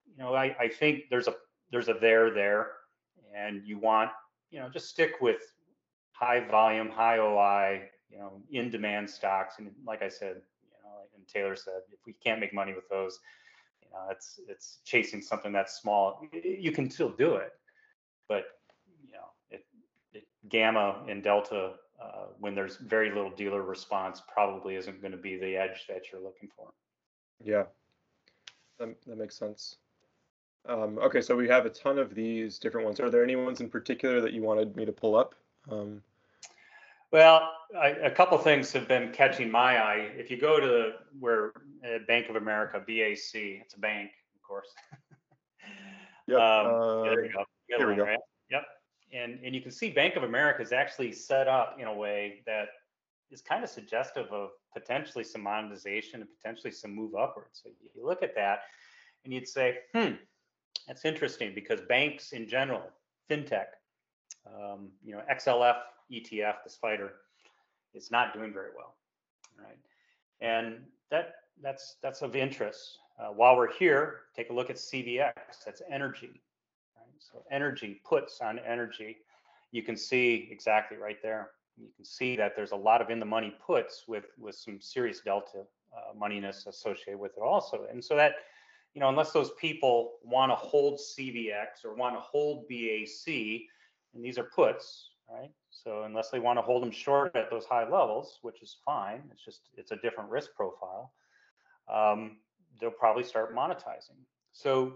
[0.05, 1.36] you know I, I think there's a
[1.71, 2.67] there's a there there
[3.36, 4.11] and you want,
[4.51, 5.53] you know, just stick with
[6.11, 9.55] high volume, high OI, you know, in demand stocks.
[9.59, 12.89] And like I said, you know, and Taylor said, if we can't make money with
[12.89, 13.20] those,
[13.84, 16.22] you know, it's it's chasing something that's small.
[16.43, 17.53] You can still do it,
[18.28, 18.45] but
[19.05, 19.65] you know, it,
[20.13, 25.17] it gamma and delta uh, when there's very little dealer response probably isn't going to
[25.17, 26.70] be the edge that you're looking for.
[27.43, 27.63] Yeah,
[28.78, 29.78] that, that makes sense.
[30.68, 32.99] Um, okay, so we have a ton of these different ones.
[32.99, 35.36] Are there any ones in particular that you wanted me to pull up?
[35.70, 36.01] Um,
[37.12, 40.12] well, I, a couple things have been catching my eye.
[40.16, 41.53] If you go to where
[41.84, 44.74] uh, Bank of America, BAC, it's a bank, of course.
[46.28, 46.39] yep.
[46.39, 47.43] Um, uh, there you go.
[47.68, 48.03] Here we go.
[48.03, 48.20] Right?
[48.51, 48.64] Yep.
[49.12, 52.43] And and you can see Bank of America is actually set up in a way
[52.45, 52.68] that
[53.32, 57.62] is kind of suggestive of potentially some monetization and potentially some move upwards.
[57.64, 58.60] So you look at that
[59.26, 60.14] and you'd say, hmm,
[60.88, 62.84] that's interesting because banks in general,
[63.30, 63.67] fintech,
[64.47, 65.78] um, you know, XLF
[66.11, 67.13] ETF, the spider,
[67.93, 68.95] is not doing very well,
[69.57, 69.78] right?
[70.41, 70.80] And
[71.11, 72.97] that that's that's of interest.
[73.20, 75.34] Uh, while we're here, take a look at CVX.
[75.65, 76.41] That's energy.
[76.95, 77.13] Right?
[77.20, 79.17] So energy puts on energy.
[79.72, 81.51] You can see exactly right there.
[81.78, 84.80] You can see that there's a lot of in the money puts with with some
[84.82, 85.65] serious delta
[85.95, 87.86] uh, moneyness associated with it also.
[87.91, 88.34] And so that
[88.93, 93.61] you know, unless those people want to hold CVX or want to hold BAC,
[94.13, 95.51] and these are puts, right?
[95.69, 99.23] So unless they want to hold them short at those high levels, which is fine,
[99.31, 101.13] it's just it's a different risk profile.
[101.91, 102.37] Um,
[102.79, 104.17] they'll probably start monetizing.
[104.51, 104.93] So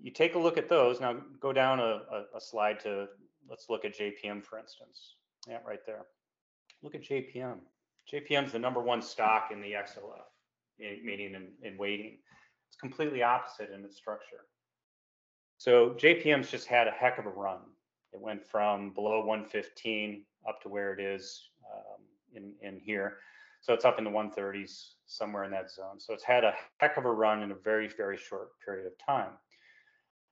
[0.00, 1.00] you take a look at those.
[1.00, 3.08] Now go down a, a, a slide to
[3.48, 5.14] let's look at JPM for instance.
[5.46, 6.06] Yeah, right there.
[6.82, 7.58] Look at JPM.
[8.12, 10.24] JPM is the number one stock in the XLF,
[11.04, 12.18] meaning in, in weighting.
[12.80, 14.46] Completely opposite in its structure.
[15.58, 17.60] So JPM's just had a heck of a run.
[18.12, 22.02] It went from below 115 up to where it is um,
[22.34, 23.18] in, in here.
[23.60, 25.98] So it's up in the 130s, somewhere in that zone.
[25.98, 28.92] So it's had a heck of a run in a very, very short period of
[29.04, 29.32] time.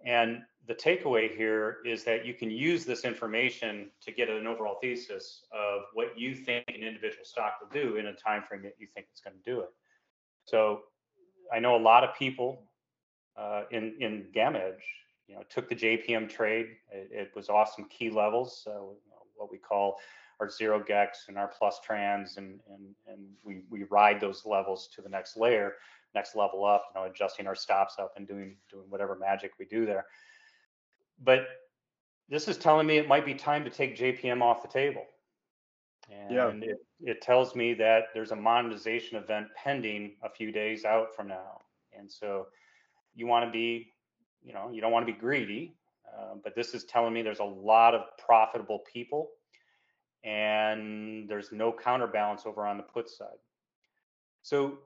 [0.04, 4.76] And the takeaway here is that you can use this information to get an overall
[4.80, 8.74] thesis of what you think an individual stock will do in a time frame that
[8.78, 9.70] you think it's going to do it.
[10.44, 10.82] So
[11.52, 12.62] I know a lot of people
[13.36, 14.82] uh, in in GammaEdge.
[15.28, 16.66] You know, took the JPM trade.
[16.90, 18.94] It, it was awesome key levels, so
[19.34, 19.98] what we call
[20.40, 24.88] our zero gex and our plus trans, and and and we we ride those levels
[24.94, 25.74] to the next layer,
[26.14, 26.84] next level up.
[26.94, 30.06] You know, adjusting our stops up and doing doing whatever magic we do there.
[31.22, 31.46] But
[32.28, 35.04] this is telling me it might be time to take JPM off the table.
[36.08, 36.52] And Yeah.
[36.64, 41.28] it, it tells me that there's a monetization event pending a few days out from
[41.28, 41.62] now.
[41.92, 42.46] And so
[43.14, 43.92] you want to be,
[44.42, 45.76] you know, you don't want to be greedy,
[46.16, 49.30] uh, but this is telling me there's a lot of profitable people
[50.24, 53.38] and there's no counterbalance over on the put side.
[54.42, 54.78] So,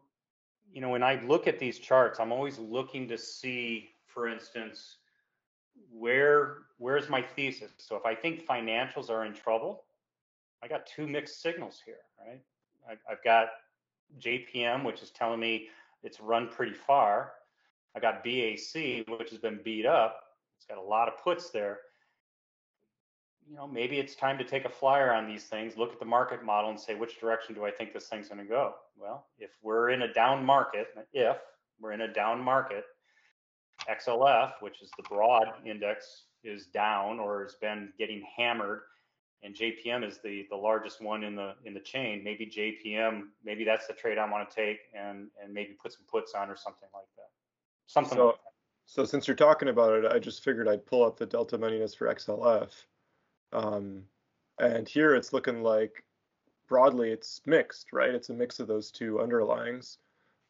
[0.73, 4.99] you know, when I look at these charts, I'm always looking to see, for instance,
[5.91, 7.73] where where's my thesis?
[7.79, 9.85] So if I think financials are in trouble,
[10.63, 12.41] I got two mixed signals here, right?
[12.89, 13.49] I, I've got
[14.21, 15.69] JPM, which is telling me
[16.03, 17.33] it's run pretty far.
[17.97, 20.23] I got BAC, which has been beat up.
[20.57, 21.79] It's got a lot of puts there.
[23.49, 26.05] You know, maybe it's time to take a flyer on these things, look at the
[26.05, 28.75] market model and say, which direction do I think this thing's going to go?
[28.97, 31.39] Well, if we're in a down market, if
[31.81, 32.85] we're in a down market,
[33.91, 38.83] XLF, which is the broad index, is down or has been getting hammered,
[39.43, 42.23] and JPM is the the largest one in the in the chain.
[42.23, 46.03] Maybe JPM, maybe that's the trade I want to take, and and maybe put some
[46.11, 47.31] puts on or something like that.
[47.87, 48.41] Something So- like that.
[48.87, 51.97] So since you're talking about it, I just figured I'd pull up the delta moneyness
[51.97, 52.73] for XLF.
[53.53, 54.05] Um,
[54.59, 56.03] and here it's looking like
[56.67, 58.13] broadly it's mixed, right?
[58.13, 59.99] It's a mix of those two underlyings.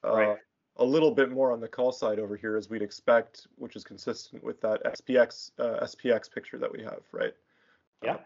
[0.02, 0.38] Uh, Right.
[0.76, 3.84] A little bit more on the call side over here as we'd expect, which is
[3.84, 7.34] consistent with that SPX uh, SPX picture that we have, right?
[8.02, 8.16] Yeah.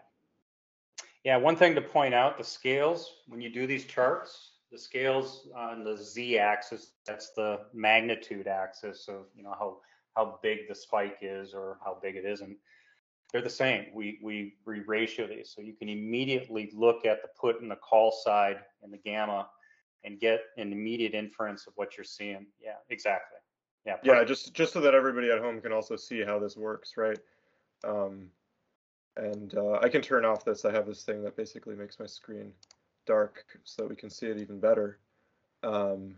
[1.25, 5.47] Yeah, one thing to point out, the scales, when you do these charts, the scales
[5.57, 9.79] on the z-axis, that's the magnitude axis of, you know, how
[10.15, 12.55] how big the spike is or how big it isn't.
[13.33, 13.87] They're the same.
[13.93, 15.51] We we re ratio these.
[15.53, 19.47] So you can immediately look at the put and the call side and the gamma
[20.03, 22.45] and get an immediate inference of what you're seeing.
[22.61, 23.39] Yeah, exactly.
[23.85, 23.97] Yeah.
[24.03, 27.19] Yeah, just just so that everybody at home can also see how this works, right?
[27.83, 28.29] Um,
[29.17, 30.65] and uh, I can turn off this.
[30.65, 32.51] I have this thing that basically makes my screen
[33.05, 34.99] dark so that we can see it even better.
[35.63, 36.15] Um,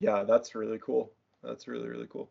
[0.00, 1.12] yeah, that's really cool.
[1.42, 2.30] That's really really cool.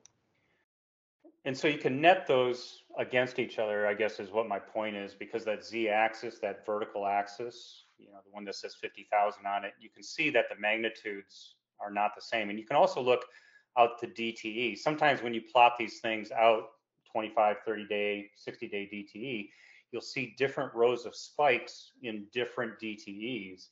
[1.45, 4.95] And so you can net those against each other, I guess is what my point
[4.95, 9.65] is, because that z-axis, that vertical axis, you know, the one that says 50,000 on
[9.65, 12.49] it, you can see that the magnitudes are not the same.
[12.49, 13.25] And you can also look
[13.77, 14.77] out to DTE.
[14.77, 16.69] Sometimes when you plot these things out
[17.13, 19.49] 25, 30 day, 60 day DTE,
[19.91, 23.67] you'll see different rows of spikes in different DTEs.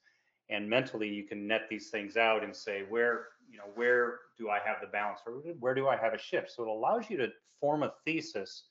[0.50, 4.50] And mentally you can net these things out and say where, you know, where do
[4.50, 6.52] I have the balance or where do I have a shift?
[6.52, 7.30] So it allows you to
[7.60, 8.66] form a thesis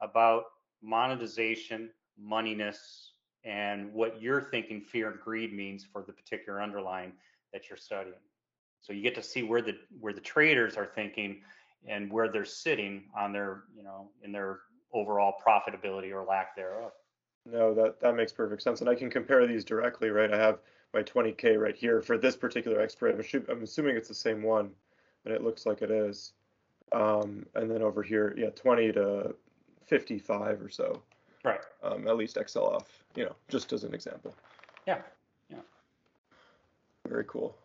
[0.00, 0.44] about
[0.82, 1.90] monetization,
[2.22, 3.10] moneyness,
[3.44, 7.12] and what you're thinking fear and greed means for the particular underlying
[7.52, 8.14] that you're studying.
[8.82, 11.42] So you get to see where the where the traders are thinking
[11.86, 14.60] and where they're sitting on their, you know, in their
[14.92, 16.92] overall profitability or lack thereof.
[17.50, 20.32] No, that that makes perfect sense, and I can compare these directly, right?
[20.32, 20.58] I have
[20.92, 23.14] my 20k right here for this particular expert.
[23.14, 24.70] I'm, assu- I'm assuming it's the same one,
[25.24, 26.32] and it looks like it is.
[26.92, 29.34] Um, and then over here, yeah, 20 to
[29.86, 31.02] 55 or so.
[31.44, 31.60] Right.
[31.82, 34.34] um, at least XLF, you know, just as an example.
[34.86, 34.98] Yeah.
[35.48, 35.60] Yeah.
[37.08, 37.56] Very cool.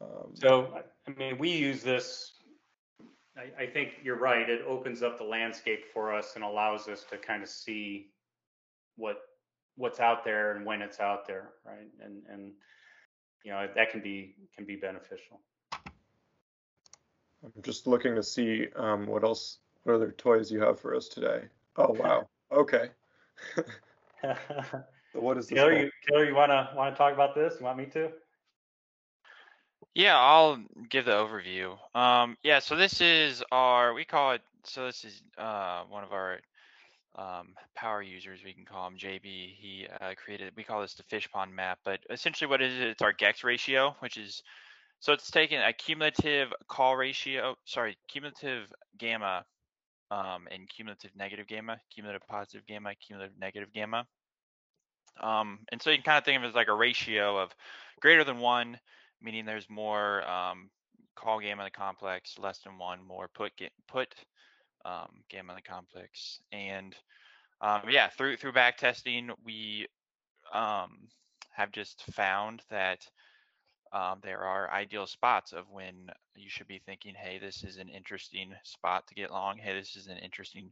[0.00, 0.72] Um, So,
[1.08, 2.32] I mean, we use this.
[3.38, 4.48] I, I think you're right.
[4.48, 8.10] It opens up the landscape for us and allows us to kind of see
[8.96, 9.18] what
[9.76, 11.88] what's out there and when it's out there, right?
[12.02, 12.52] And and
[13.44, 15.40] you know that can be can be beneficial.
[17.44, 21.06] I'm just looking to see um, what else, what other toys you have for us
[21.08, 21.42] today.
[21.76, 22.28] Oh wow.
[22.52, 22.90] Okay.
[25.14, 25.56] So what is this?
[25.56, 27.54] Taylor, you Taylor, you wanna wanna talk about this?
[27.58, 28.10] You want me to?
[29.94, 31.76] Yeah, I'll give the overview.
[31.94, 36.12] Um, yeah, so this is our, we call it, so this is uh, one of
[36.12, 36.38] our
[37.16, 39.24] um, power users, we can call him JB.
[39.24, 42.80] He uh, created, we call this the fish pond map, but essentially what it is,
[42.80, 44.42] it's our GEX ratio, which is,
[45.00, 49.44] so it's taking a cumulative call ratio, sorry, cumulative gamma
[50.10, 54.06] um, and cumulative negative gamma, cumulative positive gamma, cumulative negative gamma.
[55.20, 57.50] Um, and so you can kind of think of it as like a ratio of
[58.00, 58.78] greater than one,
[59.22, 60.70] meaning there's more um,
[61.14, 64.14] call gamma in the complex, less than one, more put ga- put
[64.84, 66.94] um, gamma in the complex, and
[67.60, 69.86] um, yeah, through through back testing, we
[70.52, 71.08] um,
[71.50, 73.00] have just found that
[73.92, 75.94] um, there are ideal spots of when
[76.36, 79.56] you should be thinking, hey, this is an interesting spot to get long.
[79.56, 80.70] Hey, this is an interesting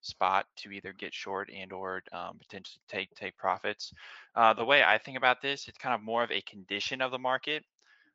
[0.00, 3.92] spot to either get short and or um, potentially take take profits.
[4.34, 7.10] Uh, the way I think about this, it's kind of more of a condition of
[7.10, 7.64] the market.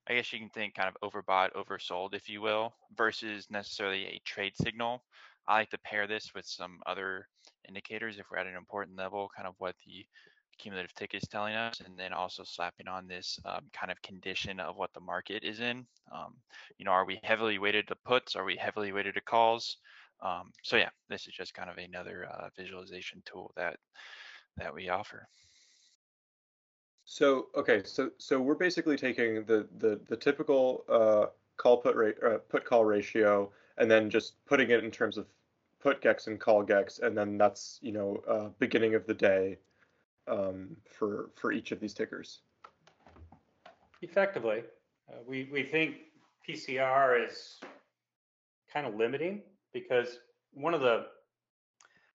[0.10, 4.22] I guess you can think kind of overbought, oversold, if you will, versus necessarily a
[4.26, 5.04] trade signal.
[5.48, 7.28] I like to pair this with some other
[7.68, 10.06] indicators if we're at an important level, kind of what the
[10.58, 14.60] cumulative tick is telling us, and then also slapping on this um, kind of condition
[14.60, 15.86] of what the market is in.
[16.12, 16.36] Um,
[16.78, 18.36] you know, are we heavily weighted to puts?
[18.36, 19.78] Are we heavily weighted to calls?
[20.22, 23.78] Um, so yeah, this is just kind of another uh, visualization tool that
[24.58, 25.28] that we offer.
[27.12, 31.26] So okay, so so we're basically taking the the the typical uh,
[31.58, 35.26] call put rate uh, put call ratio and then just putting it in terms of
[35.80, 39.58] put gex and call gex, and then that's you know uh, beginning of the day
[40.28, 42.42] um, for for each of these tickers.
[44.04, 44.62] Effectively,
[45.12, 45.96] uh, we we think
[46.48, 47.60] PCR is
[48.72, 49.42] kind of limiting
[49.74, 50.20] because
[50.54, 51.08] one of the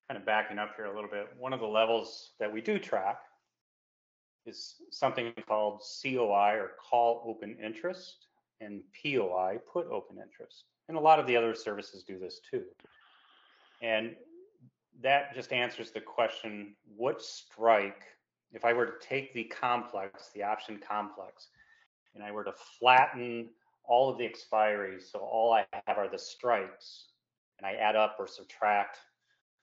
[0.06, 2.78] kind of backing up here a little bit, one of the levels that we do
[2.78, 3.18] track
[4.46, 8.26] is something called COI or call open interest
[8.60, 10.64] and POI put open interest.
[10.88, 12.64] And a lot of the other services do this too.
[13.82, 14.14] And
[15.02, 18.02] that just answers the question what strike,
[18.52, 21.48] if I were to take the complex, the option complex,
[22.14, 23.48] and I were to flatten
[23.84, 27.08] all of the expiries, so all I have are the strikes,
[27.58, 28.98] and I add up or subtract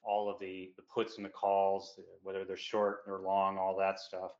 [0.03, 3.99] all of the, the puts and the calls, whether they're short or long, all that
[3.99, 4.31] stuff,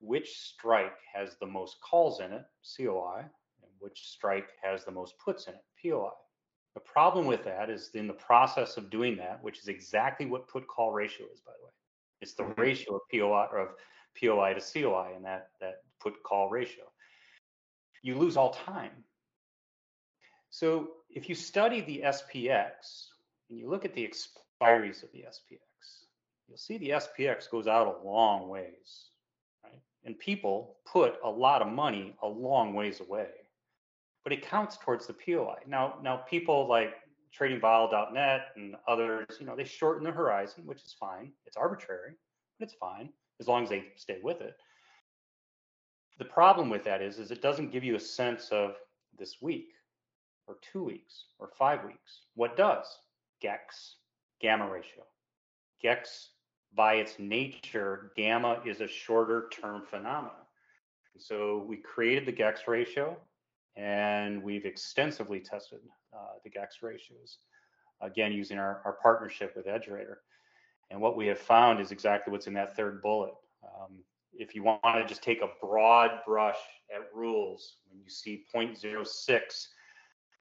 [0.00, 2.44] which strike has the most calls in it,
[2.76, 6.10] COI, and which strike has the most puts in it, POI.
[6.74, 10.48] The problem with that is in the process of doing that, which is exactly what
[10.48, 11.72] put call ratio is, by the way.
[12.20, 12.60] It's the mm-hmm.
[12.60, 13.68] ratio of POI or of
[14.20, 16.84] POI to COI in that, that put call ratio.
[18.02, 19.04] You lose all time.
[20.50, 23.08] So if you study the SPX
[23.48, 26.04] and you look at the expiries of the SPX,
[26.48, 29.06] you'll see the SPX goes out a long ways?
[30.06, 33.28] And people put a lot of money a long ways away
[34.26, 35.54] but it counts towards the POI.
[35.68, 36.94] Now, now people like
[37.38, 41.30] tradingvol.net and others, you know, they shorten the horizon, which is fine.
[41.46, 42.14] It's arbitrary,
[42.58, 44.56] but it's fine as long as they stay with it.
[46.18, 48.74] The problem with that is, is it doesn't give you a sense of
[49.16, 49.68] this week
[50.48, 52.22] or two weeks or five weeks.
[52.34, 52.84] What does?
[53.40, 53.94] GEX,
[54.40, 55.04] gamma ratio.
[55.84, 56.30] GEX,
[56.76, 60.32] by its nature, gamma is a shorter term phenomenon.
[61.18, 63.16] So we created the GEX ratio
[63.76, 65.80] and we've extensively tested
[66.14, 67.38] uh, the GEX ratios,
[68.00, 70.16] again, using our, our partnership with EdgeRater.
[70.90, 73.34] And what we have found is exactly what's in that third bullet.
[73.64, 73.98] Um,
[74.32, 76.58] if you want to just take a broad brush
[76.94, 79.66] at rules, when you see 0.06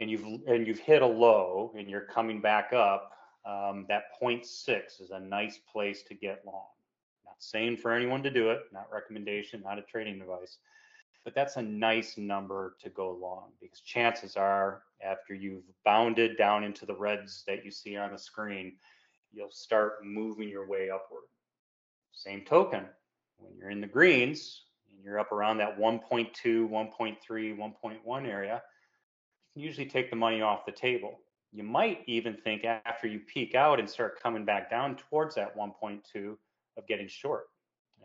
[0.01, 3.14] and you've and you've hit a low and you're coming back up,
[3.45, 6.65] um, that 0.6 is a nice place to get long.
[7.25, 10.57] Not saying for anyone to do it, not recommendation, not a trading advice
[11.25, 16.63] but that's a nice number to go long because chances are after you've bounded down
[16.63, 18.73] into the reds that you see on the screen,
[19.33, 21.23] you'll start moving your way upward.
[22.13, 22.85] Same token,
[23.37, 28.61] when you're in the greens and you're up around that 1.2, 1.3, 1.1 area,
[29.49, 31.19] you can usually take the money off the table.
[31.55, 35.55] You might even think after you peak out and start coming back down towards that
[35.55, 36.35] 1.2
[36.77, 37.45] of getting short.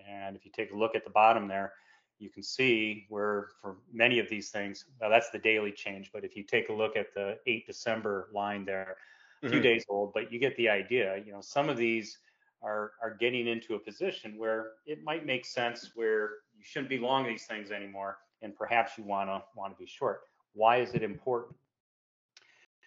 [0.08, 1.72] And if you take a look at the bottom there,
[2.20, 6.10] you can see where for many of these things, well, that's the daily change.
[6.12, 8.96] But if you take a look at the 8 December line there,
[9.42, 9.62] a few mm-hmm.
[9.64, 11.16] days old, but you get the idea.
[11.26, 12.18] You know, some of these
[12.62, 16.98] are are getting into a position where it might make sense where you shouldn't be
[16.98, 20.20] long these things anymore, and perhaps you want to be short.
[20.52, 21.56] Why is it important?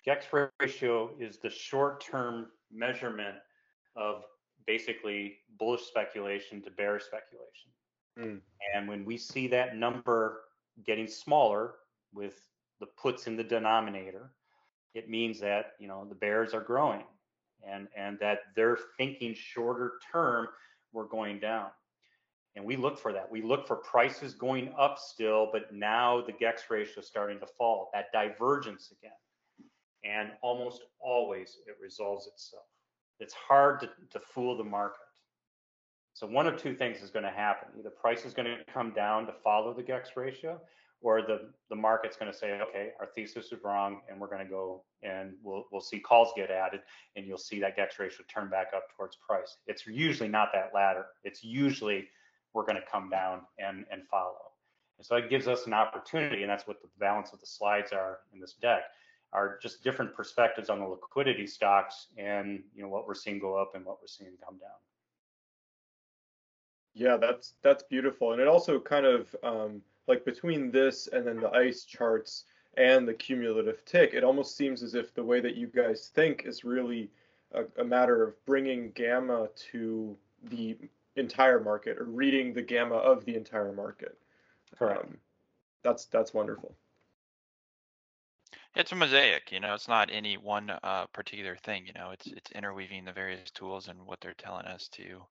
[0.06, 3.36] GEX ratio is the short-term measurement
[3.95, 4.24] of
[4.68, 7.72] basically bullish speculation to bearish speculation.
[8.20, 8.41] Mm.
[8.76, 10.41] And when we see that number
[10.86, 11.76] getting smaller
[12.14, 12.39] with
[12.80, 14.32] the puts in the denominator,
[14.93, 17.04] it means that you know the bears are growing
[17.68, 20.47] and and that they're thinking shorter term
[20.91, 21.68] we're going down
[22.56, 26.32] and we look for that we look for prices going up still but now the
[26.32, 29.12] gex ratio is starting to fall that divergence again
[30.04, 32.66] and almost always it resolves itself
[33.20, 34.99] it's hard to, to fool the market
[36.14, 37.70] so one of two things is going to happen.
[37.78, 40.62] Either price is going to come down to follow the GEX ratio,
[41.01, 44.45] or the, the market's going to say, okay, our thesis is wrong, and we're going
[44.45, 46.82] to go and we'll, we'll see calls get added,
[47.16, 49.58] and you'll see that GEX ratio turn back up towards price.
[49.66, 51.08] It's usually not that latter.
[51.24, 52.08] It's usually
[52.54, 54.38] we're going to come down and, and follow.
[54.99, 57.91] And so it gives us an opportunity, and that's what the balance of the slides
[57.91, 58.84] are in this deck,
[59.34, 63.55] are just different perspectives on the liquidity stocks and you know what we're seeing go
[63.55, 64.69] up and what we're seeing come down.
[66.93, 71.39] Yeah, that's that's beautiful, and it also kind of um, like between this and then
[71.39, 72.45] the ICE charts
[72.77, 76.43] and the cumulative tick, it almost seems as if the way that you guys think
[76.45, 77.09] is really
[77.53, 80.15] a, a matter of bringing gamma to
[80.45, 80.77] the
[81.15, 84.17] entire market or reading the gamma of the entire market.
[84.77, 85.03] Correct.
[85.03, 85.17] Um,
[85.84, 86.75] that's that's wonderful.
[88.76, 89.76] It's a mosaic, you know.
[89.76, 92.09] It's not any one uh, particular thing, you know.
[92.11, 95.21] It's it's interweaving the various tools and what they're telling us to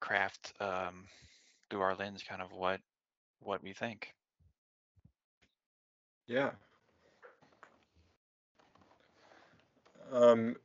[0.00, 1.06] craft um,
[1.70, 2.80] through our lens, kind of what
[3.40, 4.14] what we think.
[6.26, 6.50] Yeah.
[10.12, 10.56] Um,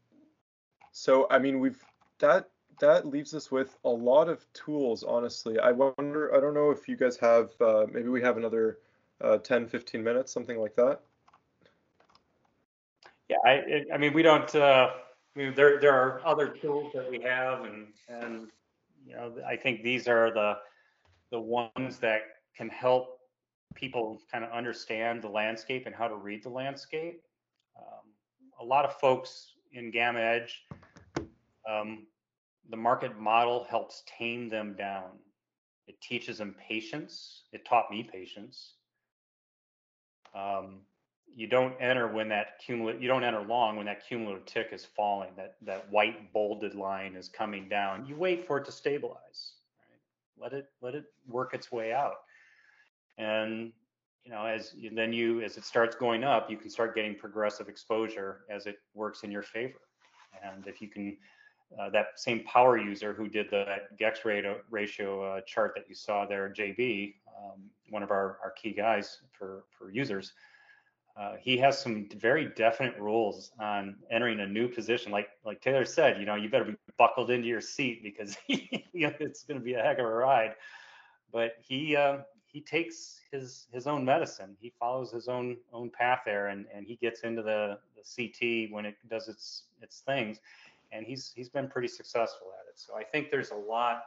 [0.92, 1.82] so I mean, we've
[2.20, 2.50] that
[2.82, 5.04] that leaves us with a lot of tools.
[5.04, 6.36] Honestly, I wonder.
[6.36, 7.52] I don't know if you guys have.
[7.62, 8.80] Uh, maybe we have another
[9.22, 11.02] uh, 10, 15 minutes, something like that.
[13.30, 14.54] Yeah, I, I mean, we don't.
[14.54, 14.90] Uh,
[15.36, 18.48] I mean, there there are other tools that we have, and and
[19.06, 20.58] you know, I think these are the
[21.32, 22.22] the ones that
[22.58, 23.20] can help
[23.76, 27.22] people kind of understand the landscape and how to read the landscape.
[27.78, 28.12] Um,
[28.60, 30.50] a lot of folks in GammaEdge,
[31.70, 32.08] um,
[32.70, 35.12] the market model helps tame them down.
[35.88, 37.44] It teaches them patience.
[37.52, 38.74] It taught me patience.
[40.36, 40.82] Um,
[41.36, 44.86] you don't enter when that cumulative you don't enter long when that cumulative tick is
[44.86, 48.06] falling that that white bolded line is coming down.
[48.06, 49.54] You wait for it to stabilize
[50.38, 50.52] right?
[50.52, 52.18] Let it let it work its way out.
[53.18, 53.72] And
[54.24, 57.70] you know as then you as it starts going up you can start getting progressive
[57.70, 59.80] exposure as it works in your favor.
[60.44, 61.18] And if you can
[61.80, 63.66] uh, that same power user who did the
[63.98, 68.52] gex ratio, ratio uh, chart that you saw there jb um, one of our, our
[68.62, 70.34] key guys for for users
[71.18, 75.12] uh, he has some very definite rules on entering a new position.
[75.12, 79.44] Like like Taylor said, you know, you better be buckled into your seat because it's
[79.44, 80.56] going to be a heck of a ride.
[81.32, 84.56] But he uh, he takes his his own medicine.
[84.60, 88.72] He follows his own own path there, and and he gets into the the CT
[88.72, 90.40] when it does its its things,
[90.92, 92.80] and he's he's been pretty successful at it.
[92.80, 94.04] So I think there's a lot,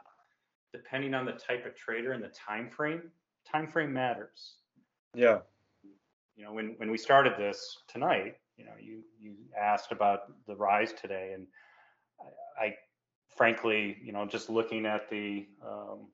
[0.71, 3.11] depending on the type of trader and the time frame.
[3.45, 4.55] Time frame matters.
[5.13, 5.39] Yeah
[6.35, 10.55] you know, when when we started this tonight, you know, you you asked about the
[10.55, 11.47] rise today, and
[12.59, 12.75] I, I
[13.35, 16.07] frankly, you know, just looking at the um,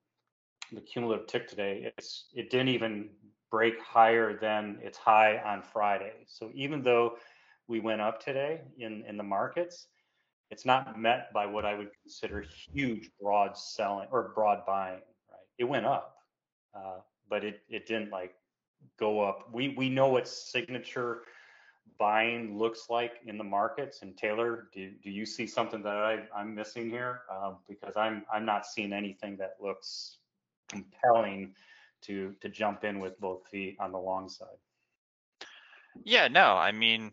[0.71, 3.09] the cumulative tick today, it's it didn't even
[3.51, 6.13] break higher than its high on Friday.
[6.27, 7.15] So even though
[7.67, 9.87] we went up today in in the markets,
[10.51, 12.43] it's not met by what I would consider
[12.73, 15.01] huge broad selling or broad buying.
[15.29, 15.47] Right?
[15.57, 16.17] It went up,
[16.75, 16.97] uh,
[17.29, 18.33] but it it didn't like
[18.97, 19.49] go up.
[19.51, 21.21] We we know what signature
[21.97, 24.01] buying looks like in the markets.
[24.01, 27.21] And Taylor, do, do you see something that I, I'm missing here?
[27.31, 30.17] Uh, because I'm I'm not seeing anything that looks
[30.69, 31.53] compelling
[32.01, 34.47] to to jump in with both feet on the long side.
[36.03, 37.11] Yeah, no, I mean,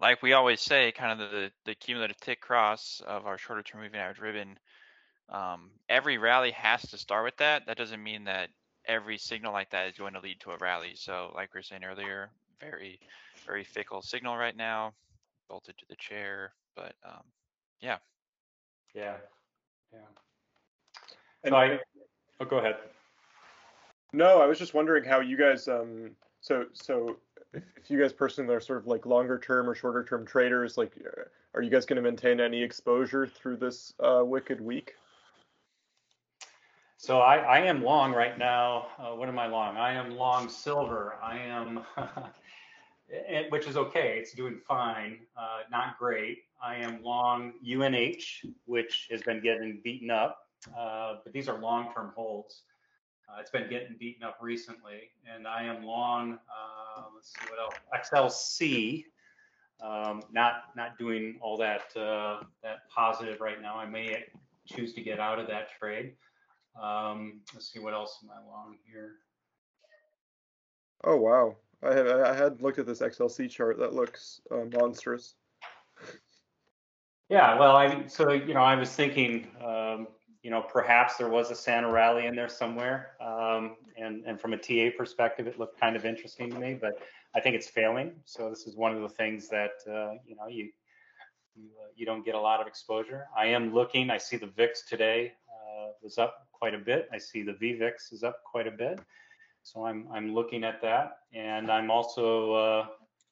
[0.00, 3.82] like we always say, kind of the the cumulative tick cross of our shorter term
[3.82, 4.58] moving average ribbon.
[5.28, 7.66] Um, every rally has to start with that.
[7.66, 8.50] That doesn't mean that
[8.86, 10.92] every signal like that is going to lead to a rally.
[10.94, 12.30] So like we were saying earlier,
[12.60, 12.98] very,
[13.46, 14.92] very fickle signal right now,
[15.48, 16.52] bolted to the chair.
[16.74, 17.22] But um,
[17.80, 17.98] yeah.
[18.94, 19.16] Yeah.
[19.92, 19.98] Yeah.
[21.44, 21.78] And so I,
[22.40, 22.76] oh, go ahead.
[24.12, 26.10] No, I was just wondering how you guys, um,
[26.40, 27.16] so, so
[27.52, 30.78] if, if you guys personally are sort of like longer term or shorter term traders,
[30.78, 31.22] like, uh,
[31.54, 34.94] are you guys going to maintain any exposure through this uh, wicked week?
[37.06, 38.88] So I, I am long right now.
[38.98, 39.76] Uh, what am I long?
[39.76, 41.14] I am long silver.
[41.22, 41.84] I am,
[43.50, 44.18] which is okay.
[44.18, 45.18] It's doing fine.
[45.36, 46.38] Uh, not great.
[46.60, 50.48] I am long UNH, which has been getting beaten up.
[50.76, 52.62] Uh, but these are long-term holds.
[53.28, 56.32] Uh, it's been getting beaten up recently, and I am long.
[56.32, 58.10] Uh, let's see what else.
[58.10, 59.04] XLC.
[59.80, 63.76] Um, not not doing all that uh, that positive right now.
[63.76, 64.24] I may
[64.64, 66.14] choose to get out of that trade.
[66.82, 69.12] Um, let's see what else am I long here.
[71.04, 73.78] Oh wow, I had I had looked at this XLC chart.
[73.78, 75.34] That looks uh, monstrous.
[77.28, 80.08] Yeah, well, I so you know I was thinking, um,
[80.42, 84.52] you know, perhaps there was a Santa rally in there somewhere, um, and and from
[84.52, 87.00] a TA perspective, it looked kind of interesting to me, but
[87.34, 88.12] I think it's failing.
[88.24, 90.70] So this is one of the things that uh, you know you
[91.56, 93.26] you, uh, you don't get a lot of exposure.
[93.36, 94.10] I am looking.
[94.10, 97.08] I see the VIX today uh, was up quite a bit.
[97.12, 99.00] I see the VVIX is up quite a bit.
[99.66, 102.86] So I'm I'm looking at that, and I'm also uh,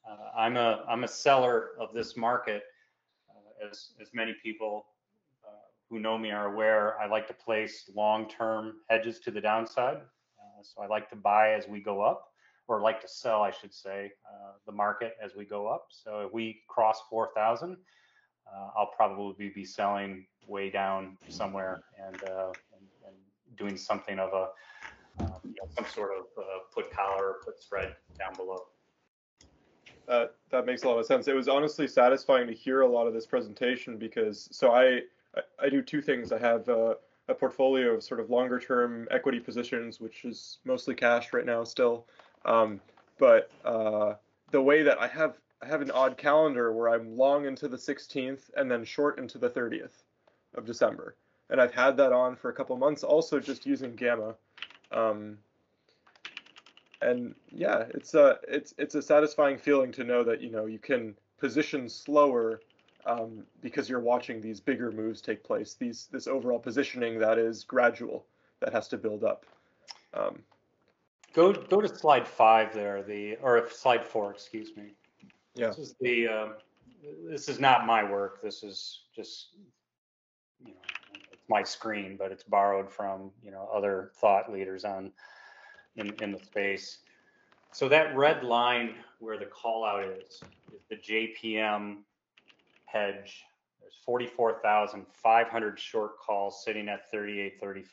[0.08, 2.64] uh, I'm a I'm a seller of this market,
[3.30, 4.86] uh, as as many people
[5.46, 7.00] uh, who know me are aware.
[7.00, 11.52] I like to place long-term hedges to the downside, uh, so I like to buy
[11.52, 12.32] as we go up,
[12.66, 15.86] or like to sell, I should say, uh, the market as we go up.
[15.90, 17.76] So if we cross 4,000,
[18.76, 22.73] I'll probably be selling way down somewhere and and
[23.56, 24.48] doing something of a
[25.22, 28.66] um, you know, some sort of uh, put collar or put spread down below.
[30.08, 31.28] Uh, that makes a lot of sense.
[31.28, 35.02] It was honestly satisfying to hear a lot of this presentation because so I
[35.36, 36.32] I, I do two things.
[36.32, 36.96] I have a
[37.38, 42.06] portfolio of sort of longer term equity positions, which is mostly cash right now still.
[42.44, 42.80] Um,
[43.18, 44.14] but uh,
[44.50, 47.78] the way that I have I have an odd calendar where I'm long into the
[47.78, 50.02] 16th and then short into the 30th
[50.54, 51.16] of December,
[51.50, 53.02] and I've had that on for a couple months.
[53.02, 54.34] Also, just using Gamma.
[54.92, 55.38] Um,
[57.02, 60.78] and yeah, it's a it's it's a satisfying feeling to know that you know you
[60.78, 62.60] can position slower
[63.06, 65.74] um, because you're watching these bigger moves take place.
[65.74, 68.24] These this overall positioning that is gradual
[68.60, 69.44] that has to build up.
[70.14, 70.38] Um,
[71.34, 74.94] go go to slide five there, the or slide four, excuse me.
[75.54, 75.68] Yeah.
[75.68, 76.54] This is the um,
[77.28, 78.40] this is not my work.
[78.40, 79.48] This is just
[80.64, 80.80] you know
[81.48, 85.12] my screen, but it's borrowed from you know other thought leaders on
[85.96, 86.98] in, in the space.
[87.72, 90.42] So that red line where the call out is,
[90.72, 91.98] is the JPM
[92.86, 93.44] hedge.
[93.80, 97.84] There's 44,500 short calls sitting at 38.35.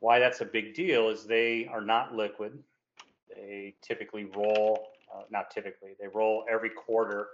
[0.00, 2.62] Why that's a big deal is they are not liquid.
[3.34, 7.28] They typically roll, uh, not typically, they roll every quarter.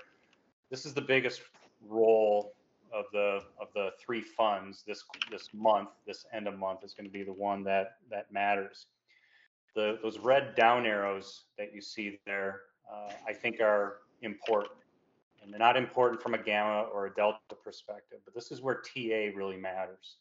[0.70, 1.42] This is the biggest
[1.88, 2.54] roll
[2.92, 5.90] of the of the three funds this this month.
[6.06, 8.86] This end of month is going to be the one that that matters
[9.74, 12.62] the, those red down arrows that you see there,
[12.92, 14.74] uh, I think are important.
[15.42, 18.82] And they're not important from a gamma or a delta perspective, but this is where
[18.82, 20.16] TA really matters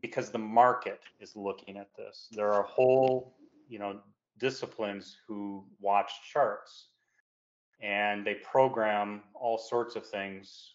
[0.00, 2.28] because the market is looking at this.
[2.32, 3.34] There are whole,
[3.68, 4.00] you know,
[4.38, 6.88] disciplines who watch charts
[7.80, 10.74] and they program all sorts of things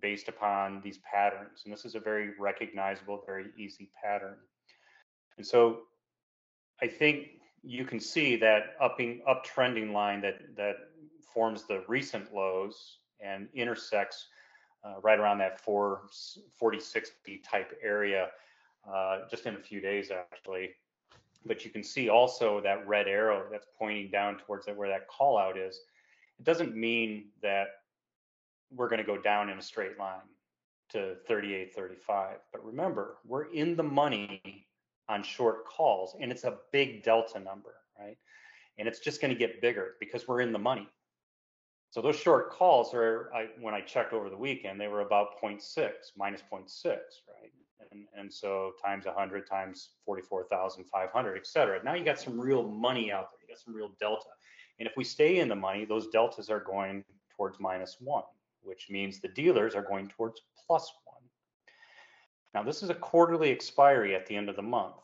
[0.00, 1.62] based upon these patterns.
[1.64, 4.36] And this is a very recognizable, very easy pattern.
[5.36, 5.80] And so
[6.80, 7.28] I think
[7.62, 10.76] you can see that upping uptrending line that that
[11.32, 14.26] forms the recent lows and intersects
[14.84, 16.02] uh, right around that 4
[16.58, 18.28] 40 60 type area
[18.92, 20.70] uh, just in a few days actually
[21.46, 25.06] but you can see also that red arrow that's pointing down towards that where that
[25.08, 25.80] call out is
[26.38, 27.66] it doesn't mean that
[28.74, 30.20] we're going to go down in a straight line
[30.90, 32.34] to 38.35.
[32.52, 34.66] but remember we're in the money
[35.08, 38.16] on short calls, and it's a big delta number, right?
[38.78, 40.88] And it's just going to get bigger because we're in the money.
[41.90, 45.40] So those short calls are, I, when I checked over the weekend, they were about
[45.42, 47.52] 0.6, minus 0.6, right?
[47.90, 51.84] And, and so times 100 times 44,500, et cetera.
[51.84, 53.40] Now you got some real money out there.
[53.42, 54.30] You got some real delta.
[54.78, 57.04] And if we stay in the money, those deltas are going
[57.36, 58.24] towards minus one,
[58.62, 61.22] which means the dealers are going towards plus one.
[62.54, 64.94] Now this is a quarterly expiry at the end of the month.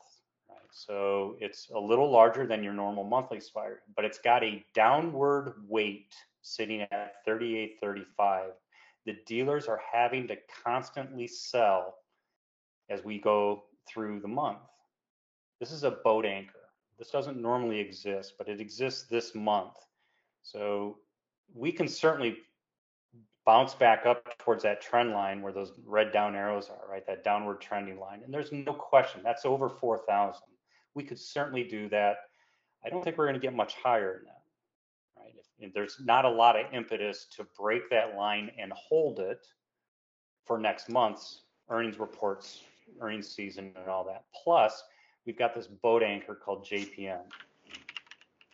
[0.49, 0.59] Right?
[0.71, 5.55] So it's a little larger than your normal monthly expiry, but it's got a downward
[5.67, 8.51] weight sitting at 38.35.
[9.07, 11.95] The dealers are having to constantly sell
[12.91, 14.59] as we go through the month.
[15.61, 16.53] This is a boat anchor.
[16.99, 19.75] This doesn't normally exist, but it exists this month.
[20.43, 20.99] So
[21.55, 22.39] we can certainly
[23.49, 27.07] bounce back up towards that trend line where those red down arrows are, right?
[27.07, 28.21] That downward trending line.
[28.23, 30.43] And there's no question that's over 4,000.
[30.93, 32.17] We could certainly do that.
[32.85, 35.33] I don't think we're going to get much higher than that, right?
[35.35, 39.47] If, if there's not a lot of impetus to break that line and hold it
[40.45, 42.61] for next month's earnings reports,
[43.01, 44.25] earnings season, and all that.
[44.45, 44.85] Plus,
[45.25, 47.23] we've got this boat anchor called JPM.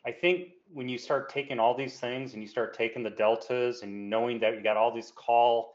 [0.07, 3.83] I think when you start taking all these things and you start taking the deltas
[3.83, 5.75] and knowing that you got all these call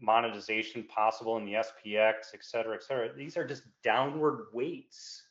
[0.00, 5.22] monetization possible in the SPX, et cetera, et cetera, these are just downward weights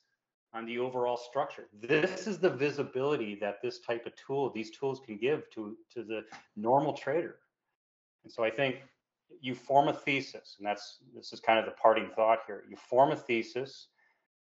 [0.53, 1.67] on the overall structure.
[1.81, 6.03] This is the visibility that this type of tool, these tools can give to, to
[6.03, 6.21] the
[6.55, 7.35] normal trader.
[8.23, 8.77] And so I think
[9.41, 12.63] you form a thesis, and that's this is kind of the parting thought here.
[12.69, 13.87] You form a thesis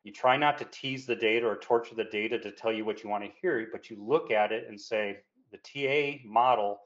[0.05, 3.03] you try not to tease the data or torture the data to tell you what
[3.03, 5.19] you want to hear, but you look at it and say
[5.53, 6.81] the TA model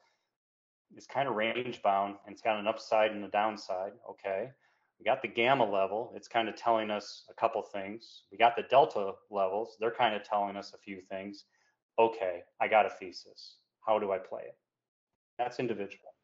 [0.96, 3.92] is kind of range bound and it's got an upside and a downside.
[4.08, 4.50] Okay.
[4.98, 6.12] We got the gamma level.
[6.14, 8.22] It's kind of telling us a couple things.
[8.30, 9.76] We got the delta levels.
[9.80, 11.44] They're kind of telling us a few things.
[11.98, 13.56] Okay, I got a thesis.
[13.84, 14.56] How do I play it?
[15.38, 16.14] That's individual.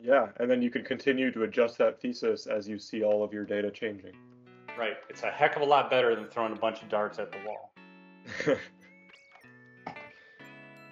[0.00, 3.32] Yeah, and then you can continue to adjust that thesis as you see all of
[3.32, 4.14] your data changing.
[4.78, 4.96] Right.
[5.08, 7.38] It's a heck of a lot better than throwing a bunch of darts at the
[7.46, 7.70] wall.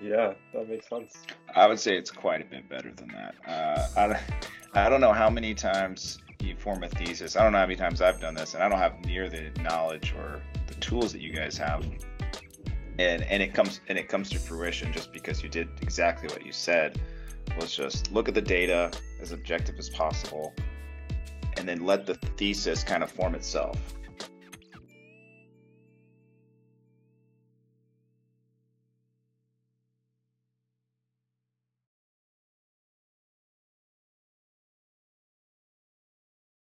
[0.00, 1.16] yeah, that makes sense.
[1.54, 3.34] I would say it's quite a bit better than that.
[3.46, 3.88] Uh,
[4.74, 7.36] I, I don't know how many times you form a thesis.
[7.36, 9.50] I don't know how many times I've done this, and I don't have near the
[9.62, 11.84] knowledge or the tools that you guys have.
[12.98, 16.44] And and it comes and it comes to fruition just because you did exactly what
[16.44, 17.00] you said.
[17.58, 18.90] Was just look at the data
[19.20, 20.54] as objective as possible,
[21.62, 23.78] and then let the thesis kind of form itself.